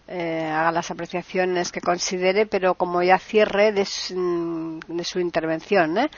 [0.10, 5.98] eh, haga las apreciaciones que considere, pero como ya cierre de su, intervención.
[5.98, 6.10] ¿eh?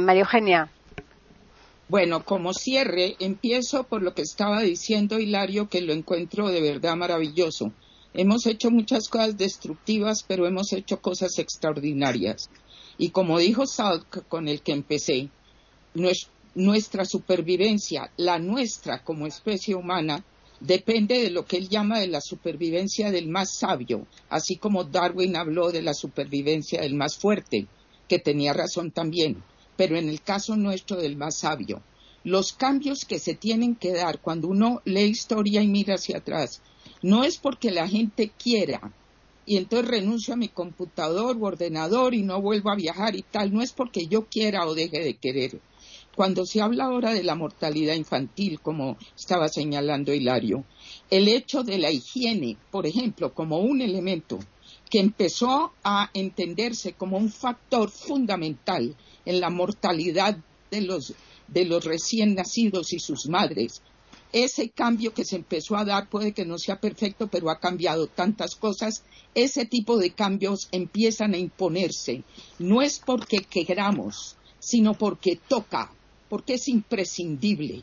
[0.00, 0.68] María Eugenia.
[1.88, 6.94] Bueno, como cierre, empiezo por lo que estaba diciendo Hilario, que lo encuentro de verdad
[6.96, 7.72] maravilloso.
[8.18, 12.48] Hemos hecho muchas cosas destructivas, pero hemos hecho cosas extraordinarias.
[12.96, 15.28] Y como dijo Salk, con el que empecé,
[16.54, 20.24] nuestra supervivencia, la nuestra como especie humana,
[20.60, 25.36] depende de lo que él llama de la supervivencia del más sabio, así como Darwin
[25.36, 27.66] habló de la supervivencia del más fuerte,
[28.08, 29.42] que tenía razón también,
[29.76, 31.82] pero en el caso nuestro del más sabio.
[32.24, 36.60] los cambios que se tienen que dar cuando uno lee historia y mira hacia atrás,
[37.06, 38.92] no es porque la gente quiera
[39.46, 43.54] y entonces renuncio a mi computador u ordenador y no vuelvo a viajar y tal,
[43.54, 45.60] no es porque yo quiera o deje de querer.
[46.16, 50.64] Cuando se habla ahora de la mortalidad infantil, como estaba señalando Hilario,
[51.08, 54.40] el hecho de la higiene, por ejemplo, como un elemento
[54.90, 60.38] que empezó a entenderse como un factor fundamental en la mortalidad
[60.72, 61.14] de los
[61.46, 63.80] de los recién nacidos y sus madres.
[64.38, 68.06] Ese cambio que se empezó a dar puede que no sea perfecto, pero ha cambiado
[68.06, 69.02] tantas cosas.
[69.34, 72.22] Ese tipo de cambios empiezan a imponerse.
[72.58, 75.90] No es porque queramos, sino porque toca,
[76.28, 77.82] porque es imprescindible.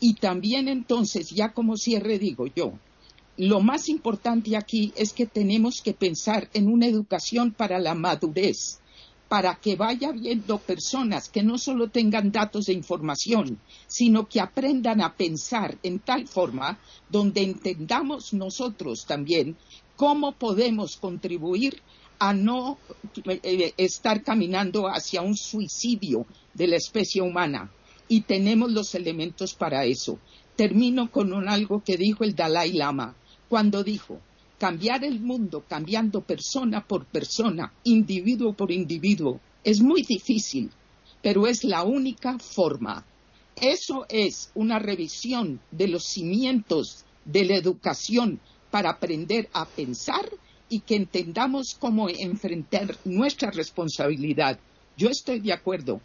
[0.00, 2.72] Y también entonces, ya como cierre digo yo,
[3.36, 8.80] lo más importante aquí es que tenemos que pensar en una educación para la madurez
[9.28, 15.02] para que vaya viendo personas que no solo tengan datos de información, sino que aprendan
[15.02, 16.78] a pensar en tal forma
[17.10, 19.56] donde entendamos nosotros también
[19.96, 21.82] cómo podemos contribuir
[22.18, 22.78] a no
[23.26, 27.70] eh, estar caminando hacia un suicidio de la especie humana.
[28.08, 30.18] Y tenemos los elementos para eso.
[30.56, 33.14] Termino con algo que dijo el Dalai Lama
[33.48, 34.20] cuando dijo,
[34.58, 40.70] cambiar el mundo cambiando persona por persona, individuo por individuo, es muy difícil,
[41.22, 43.04] pero es la única forma.
[43.60, 48.40] Eso es una revisión de los cimientos de la educación
[48.70, 50.28] para aprender a pensar
[50.68, 54.58] y que entendamos cómo enfrentar nuestra responsabilidad.
[54.96, 56.00] Yo estoy de acuerdo.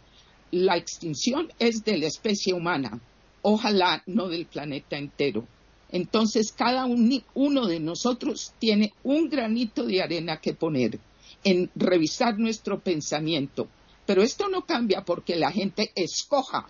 [0.50, 3.00] La extinción es de la especie humana,
[3.42, 5.46] ojalá no del planeta entero.
[5.94, 10.98] Entonces, cada uno de nosotros tiene un granito de arena que poner
[11.44, 13.68] en revisar nuestro pensamiento.
[14.04, 16.66] Pero esto no cambia porque la gente escoja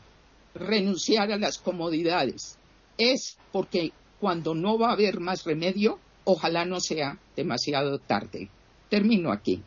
[0.55, 2.59] renunciar a las comodidades.
[2.99, 8.51] Es porque cuando no va a haber más remedio, ojalá no sea demasiado tarde.
[8.91, 9.62] Termino aquí.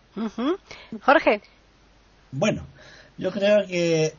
[1.02, 1.42] Jorge.
[2.32, 2.64] Bueno,
[3.18, 4.14] yo creo que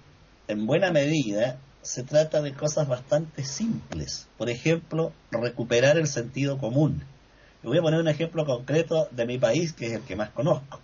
[0.49, 4.26] en buena medida se trata de cosas bastante simples.
[4.36, 7.02] Por ejemplo, recuperar el sentido común.
[7.62, 10.30] Le voy a poner un ejemplo concreto de mi país, que es el que más
[10.30, 10.80] conozco.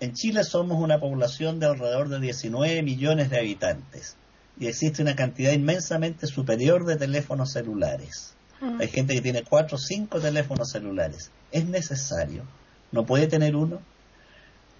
[0.00, 4.16] En Chile somos una población de alrededor de 19 millones de habitantes
[4.58, 8.34] y existe una cantidad inmensamente superior de teléfonos celulares.
[8.60, 8.76] Ah.
[8.80, 11.30] Hay gente que tiene cuatro o cinco teléfonos celulares.
[11.52, 12.44] ¿Es necesario?
[12.92, 13.80] ¿No puede tener uno?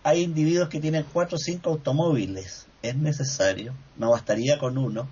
[0.03, 2.67] Hay individuos que tienen cuatro o cinco automóviles.
[2.83, 3.75] ¿Es necesario?
[3.97, 5.09] ¿No bastaría con uno?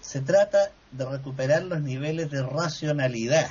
[0.00, 3.50] Se trata de recuperar los niveles de racionalidad,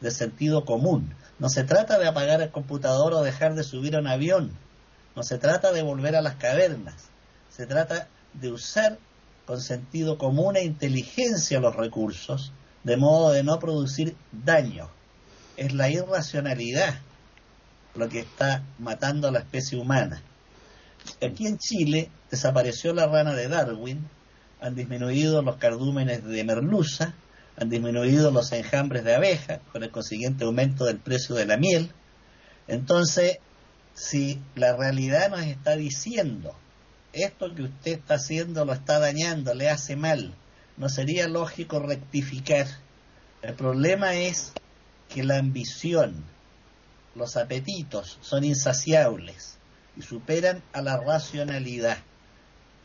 [0.00, 1.14] de sentido común.
[1.38, 4.52] No se trata de apagar el computador o dejar de subir a un avión.
[5.14, 6.94] No se trata de volver a las cavernas.
[7.50, 8.98] Se trata de usar
[9.46, 12.52] con sentido común e inteligencia los recursos,
[12.84, 14.90] de modo de no producir daño.
[15.56, 16.96] Es la irracionalidad
[17.94, 20.22] lo que está matando a la especie humana.
[21.22, 24.06] Aquí en Chile desapareció la rana de Darwin,
[24.60, 27.14] han disminuido los cardúmenes de merluza,
[27.56, 31.90] han disminuido los enjambres de abeja, con el consiguiente aumento del precio de la miel.
[32.68, 33.38] Entonces,
[33.94, 36.54] si la realidad nos está diciendo,
[37.12, 40.34] esto que usted está haciendo lo está dañando, le hace mal,
[40.76, 42.66] no sería lógico rectificar.
[43.42, 44.52] El problema es
[45.08, 46.24] que la ambición,
[47.14, 49.56] los apetitos son insaciables
[49.96, 51.98] y superan a la racionalidad.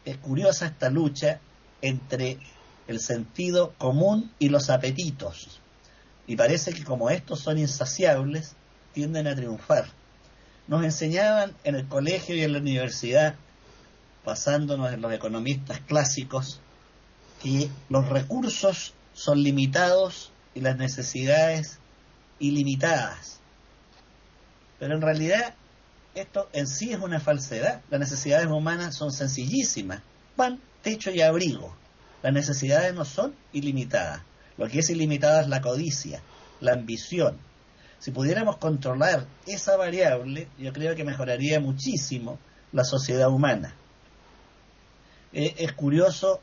[0.06, 1.42] Es curiosa esta lucha
[1.82, 2.38] entre
[2.88, 5.60] el sentido común y los apetitos.
[6.28, 8.56] Y parece que como estos son insaciables,
[8.94, 9.86] tienden a triunfar.
[10.68, 13.36] Nos enseñaban en el colegio y en la universidad,
[14.26, 16.60] basándonos en los economistas clásicos,
[17.42, 21.80] que los recursos son limitados y las necesidades
[22.40, 23.40] ilimitadas.
[24.80, 25.56] Pero en realidad
[26.16, 27.82] esto en sí es una falsedad.
[27.90, 30.02] Las necesidades humanas son sencillísimas.
[30.36, 31.76] Pan, techo y abrigo.
[32.22, 34.22] Las necesidades no son ilimitadas.
[34.58, 36.22] Lo que es ilimitada es la codicia,
[36.60, 37.38] la ambición.
[38.00, 42.40] Si pudiéramos controlar esa variable, yo creo que mejoraría muchísimo
[42.72, 43.76] la sociedad humana.
[45.34, 46.42] Eh, es curioso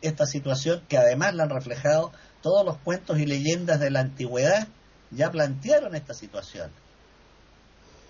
[0.00, 2.12] esta situación que además la han reflejado
[2.42, 4.68] todos los cuentos y leyendas de la antigüedad,
[5.10, 6.70] ya plantearon esta situación.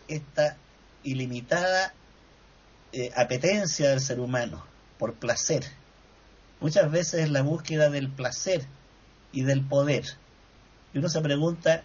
[0.08, 0.56] Esta
[1.02, 1.92] ilimitada
[2.92, 4.69] eh, apetencia del ser humano
[5.00, 5.64] por placer.
[6.60, 8.66] Muchas veces es la búsqueda del placer
[9.32, 10.04] y del poder.
[10.92, 11.82] Y uno se pregunta,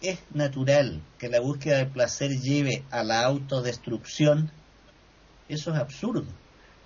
[0.00, 4.52] ¿es natural que la búsqueda del placer lleve a la autodestrucción?
[5.48, 6.24] Eso es absurdo.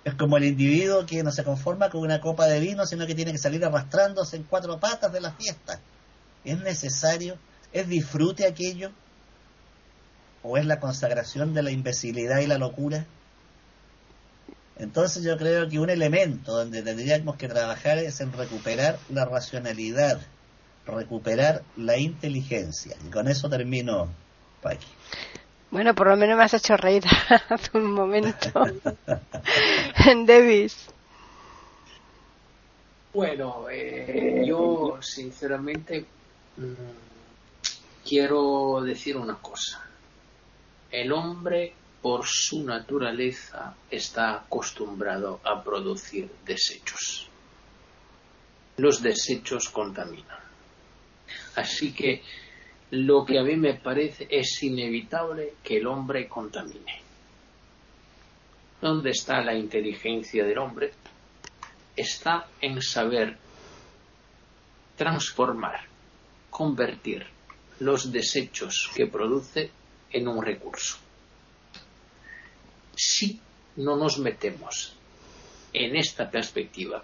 [0.03, 3.13] Es como el individuo que no se conforma con una copa de vino, sino que
[3.13, 5.79] tiene que salir arrastrándose en cuatro patas de la fiesta.
[6.43, 7.37] ¿Es necesario?
[7.71, 8.91] ¿Es disfrute aquello?
[10.41, 13.05] ¿O es la consagración de la imbecilidad y la locura?
[14.77, 20.19] Entonces yo creo que un elemento donde tendríamos que trabajar es en recuperar la racionalidad,
[20.85, 22.95] recuperar la inteligencia.
[23.05, 24.09] Y con eso termino,
[24.61, 24.87] Paqui.
[25.71, 27.03] Bueno, por lo menos me has hecho reír
[27.49, 28.65] hace un momento.
[30.25, 30.87] Davis.
[33.13, 36.05] Bueno, eh, yo sinceramente
[36.57, 36.73] mm,
[38.07, 39.81] quiero decir una cosa.
[40.91, 41.73] El hombre
[42.05, 47.27] por su naturaleza está acostumbrado a producir desechos.
[48.77, 50.37] Los desechos contaminan.
[51.55, 52.21] Así que
[52.91, 57.01] lo que a mí me parece es inevitable que el hombre contamine.
[58.79, 60.93] ¿Dónde está la inteligencia del hombre?
[61.95, 63.35] Está en saber
[64.95, 65.87] transformar,
[66.51, 67.25] convertir
[67.79, 69.71] los desechos que produce
[70.11, 70.99] en un recurso.
[73.07, 73.39] Si
[73.75, 74.95] no nos metemos
[75.71, 77.03] en esta perspectiva,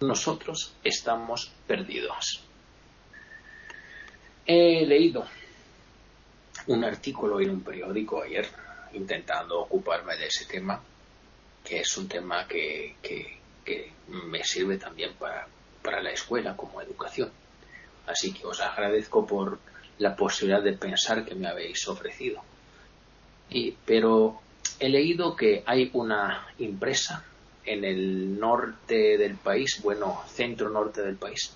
[0.00, 2.44] nosotros estamos perdidos.
[4.46, 5.26] He leído
[6.68, 8.48] un artículo en un periódico ayer
[8.92, 10.80] intentando ocuparme de ese tema,
[11.64, 12.94] que es un tema que,
[14.06, 15.48] me sirve también para,
[15.82, 17.32] para la escuela como educación.
[18.06, 19.58] Así que os agradezco por
[19.98, 22.40] la posibilidad de pensar que me habéis ofrecido.
[23.50, 24.40] Y, pero
[24.80, 27.24] he leído que hay una empresa
[27.64, 31.54] en el norte del país, bueno, centro norte del país,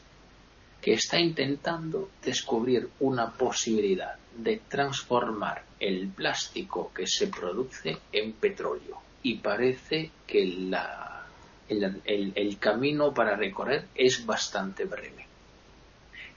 [0.81, 8.99] que está intentando descubrir una posibilidad de transformar el plástico que se produce en petróleo.
[9.23, 10.77] Y parece que el,
[11.69, 15.27] el camino para recorrer es bastante breve.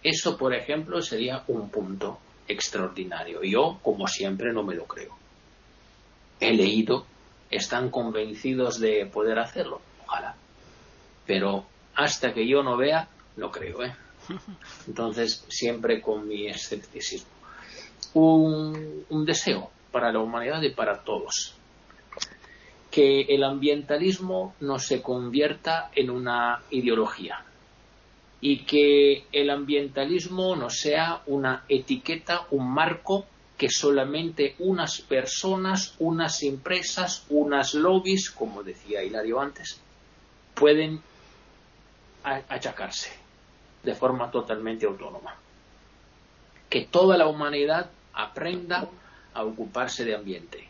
[0.04, 3.42] Eso, por ejemplo, sería un punto extraordinario.
[3.44, 5.25] Yo, como siempre, no me lo creo.
[6.40, 7.06] He leído,
[7.50, 9.82] están convencidos de poder hacerlo.
[10.06, 10.36] Ojalá.
[11.26, 11.66] Pero
[11.96, 13.08] hasta que yo no vea,
[13.38, 13.96] no creo, ¿eh?
[14.88, 17.30] Entonces, siempre con mi escepticismo.
[18.14, 21.56] Un, un deseo para la humanidad y para todos.
[22.92, 27.44] Que el ambientalismo no se convierta en una ideología
[28.42, 33.26] y que el ambientalismo no sea una etiqueta, un marco
[33.58, 39.80] que solamente unas personas, unas empresas, unas lobbies, como decía Hilario antes,
[40.54, 41.02] pueden
[42.24, 43.12] achacarse
[43.84, 45.36] de forma totalmente autónoma.
[46.70, 48.90] Que toda la humanidad aprenda
[49.34, 50.68] a ocuparse de ambiente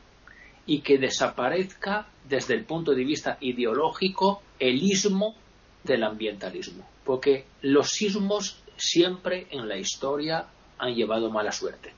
[0.65, 5.36] y que desaparezca desde el punto de vista ideológico el ismo
[5.83, 11.93] del ambientalismo, porque los sismos siempre en la historia han llevado mala suerte.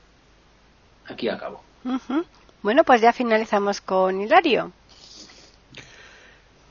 [1.08, 1.62] Aquí acabo.
[2.62, 4.72] Bueno, pues ya finalizamos con Hilario.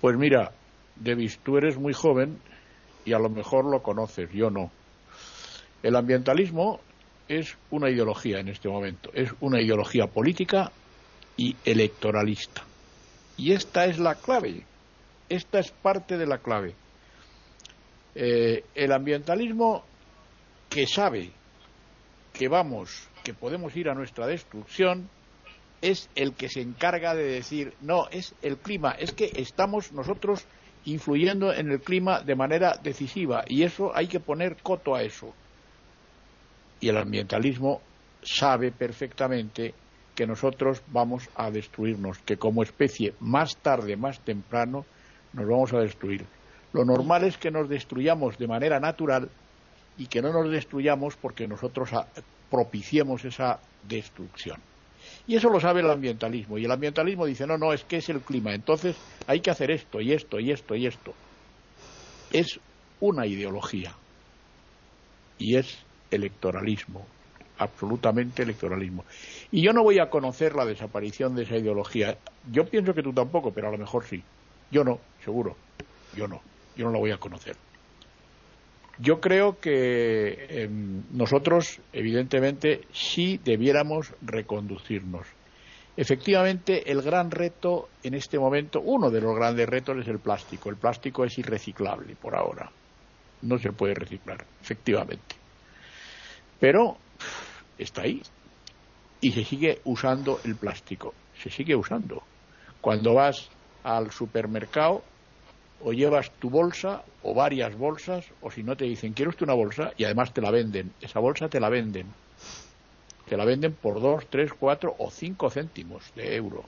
[0.01, 0.51] Pues mira,
[0.95, 2.39] Davis, tú eres muy joven
[3.05, 4.71] y a lo mejor lo conoces, yo no.
[5.81, 6.79] El ambientalismo
[7.27, 10.71] es una ideología en este momento, es una ideología política
[11.35, 12.63] y electoralista.
[13.37, 14.65] Y esta es la clave,
[15.29, 16.75] esta es parte de la clave.
[18.15, 19.83] Eh, el ambientalismo
[20.69, 21.31] que sabe
[22.33, 25.09] que vamos, que podemos ir a nuestra destrucción,
[25.81, 30.45] es el que se encarga de decir, no, es el clima, es que estamos nosotros
[30.85, 35.33] influyendo en el clima de manera decisiva y eso hay que poner coto a eso.
[36.79, 37.81] Y el ambientalismo
[38.23, 39.73] sabe perfectamente
[40.15, 44.85] que nosotros vamos a destruirnos, que como especie más tarde, más temprano,
[45.33, 46.25] nos vamos a destruir.
[46.71, 49.27] Lo normal es que nos destruyamos de manera natural
[49.97, 51.89] y que no nos destruyamos porque nosotros
[52.49, 54.59] propiciemos esa destrucción.
[55.25, 56.57] Y eso lo sabe el ambientalismo.
[56.57, 58.53] Y el ambientalismo dice, no, no, es que es el clima.
[58.53, 58.95] Entonces
[59.27, 61.13] hay que hacer esto y esto y esto y esto.
[62.31, 62.59] Es
[62.99, 63.93] una ideología.
[65.37, 65.77] Y es
[66.11, 67.05] electoralismo.
[67.59, 69.03] Absolutamente electoralismo.
[69.51, 72.17] Y yo no voy a conocer la desaparición de esa ideología.
[72.51, 74.23] Yo pienso que tú tampoco, pero a lo mejor sí.
[74.71, 75.55] Yo no, seguro.
[76.15, 76.41] Yo no.
[76.75, 77.55] Yo no la voy a conocer.
[78.99, 85.27] Yo creo que em, nosotros, evidentemente, sí debiéramos reconducirnos.
[85.95, 90.69] Efectivamente, el gran reto en este momento, uno de los grandes retos es el plástico.
[90.69, 92.71] El plástico es irreciclable por ahora.
[93.41, 95.35] No se puede reciclar, efectivamente.
[96.59, 96.97] Pero
[97.77, 98.21] está ahí.
[99.21, 101.13] Y se sigue usando el plástico.
[101.35, 102.23] Se sigue usando.
[102.81, 103.49] Cuando vas
[103.83, 105.03] al supermercado
[105.81, 109.53] o llevas tu bolsa o varias bolsas o si no te dicen quiero usted una
[109.53, 110.91] bolsa y además te la venden.
[111.01, 112.07] Esa bolsa te la venden.
[113.27, 116.63] Te la venden por dos tres cuatro o cinco céntimos de euro.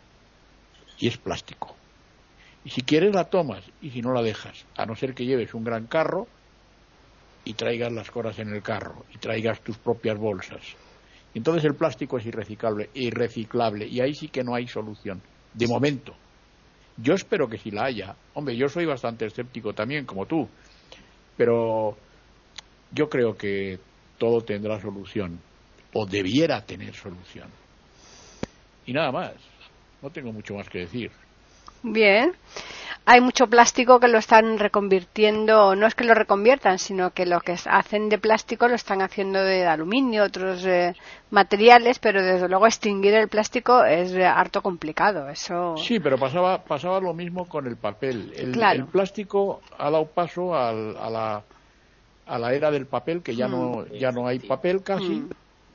[0.99, 1.75] Y es plástico.
[2.65, 3.63] Y si quieres la tomas.
[3.81, 4.65] Y si no la dejas.
[4.75, 6.27] A no ser que lleves un gran carro
[7.45, 10.61] y traigas las cosas en el carro y traigas tus propias bolsas.
[11.33, 13.87] Entonces el plástico es irreciclable irreciclable.
[13.87, 15.21] Y ahí sí que no hay solución.
[15.53, 16.13] De momento
[17.01, 18.15] yo espero que sí la haya.
[18.33, 20.47] Hombre, yo soy bastante escéptico también, como tú,
[21.37, 21.97] pero
[22.91, 23.79] yo creo que
[24.17, 25.39] todo tendrá solución,
[25.93, 27.47] o debiera tener solución.
[28.85, 29.33] Y nada más,
[30.01, 31.11] no tengo mucho más que decir.
[31.83, 32.33] Bien
[33.11, 37.39] hay mucho plástico que lo están reconvirtiendo, no es que lo reconviertan, sino que lo
[37.39, 40.93] que hacen de plástico lo están haciendo de aluminio, otros eh,
[41.31, 45.27] materiales, pero desde luego extinguir el plástico es eh, harto complicado.
[45.27, 45.75] Eso.
[45.77, 48.31] Sí, pero pasaba, pasaba lo mismo con el papel.
[48.35, 51.41] El, plástico ha dado paso a, la,
[52.27, 53.51] a la era del papel, que ya, mm.
[53.51, 55.15] no, ya no hay papel casi.
[55.15, 55.29] Mm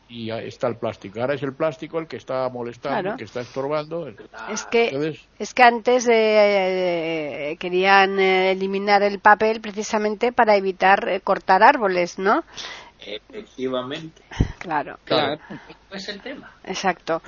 [0.09, 1.20] y está el plástico.
[1.20, 4.09] Ahora es el plástico el que está molestando, el que está estorbando.
[4.50, 11.20] Es que, es que antes eh, querían eh, eliminar el papel precisamente para evitar eh,
[11.20, 12.44] cortar árboles, ¿no?
[13.07, 14.22] Efectivamente.
[14.59, 14.98] Claro.
[15.05, 15.38] Claro.
[15.90, 16.50] Es el tema.
[16.64, 17.20] Exacto.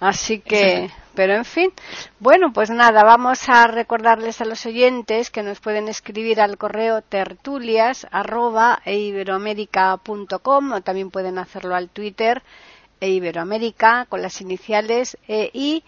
[0.00, 1.72] Así que, pero en fin.
[2.18, 7.00] Bueno, pues nada, vamos a recordarles a los oyentes que nos pueden escribir al correo
[7.02, 12.42] tertulias arroba o también pueden hacerlo al Twitter
[13.00, 15.84] e Iberoamérica con las iniciales EI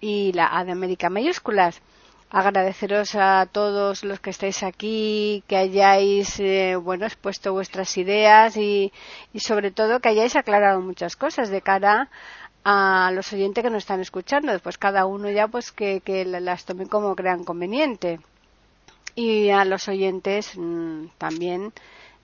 [0.00, 1.82] y la A de América mayúsculas
[2.30, 8.92] agradeceros a todos los que estáis aquí, que hayáis eh, bueno expuesto vuestras ideas y,
[9.32, 12.10] y, sobre todo que hayáis aclarado muchas cosas de cara
[12.64, 14.52] a los oyentes que nos están escuchando.
[14.52, 18.20] Después cada uno ya pues que, que las tome como crean conveniente.
[19.14, 21.72] Y a los oyentes mm, también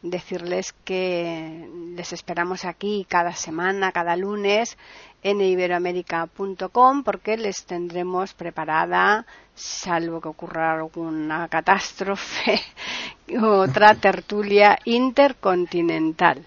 [0.03, 4.77] decirles que les esperamos aquí cada semana, cada lunes
[5.23, 12.61] en iberoamérica.com porque les tendremos preparada, salvo que ocurra alguna catástrofe,
[13.41, 16.45] otra tertulia intercontinental.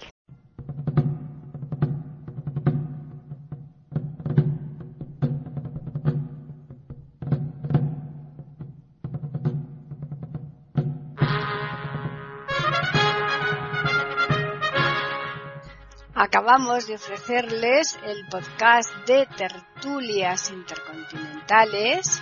[16.27, 22.21] acabamos de ofrecerles el podcast de tertulias intercontinentales.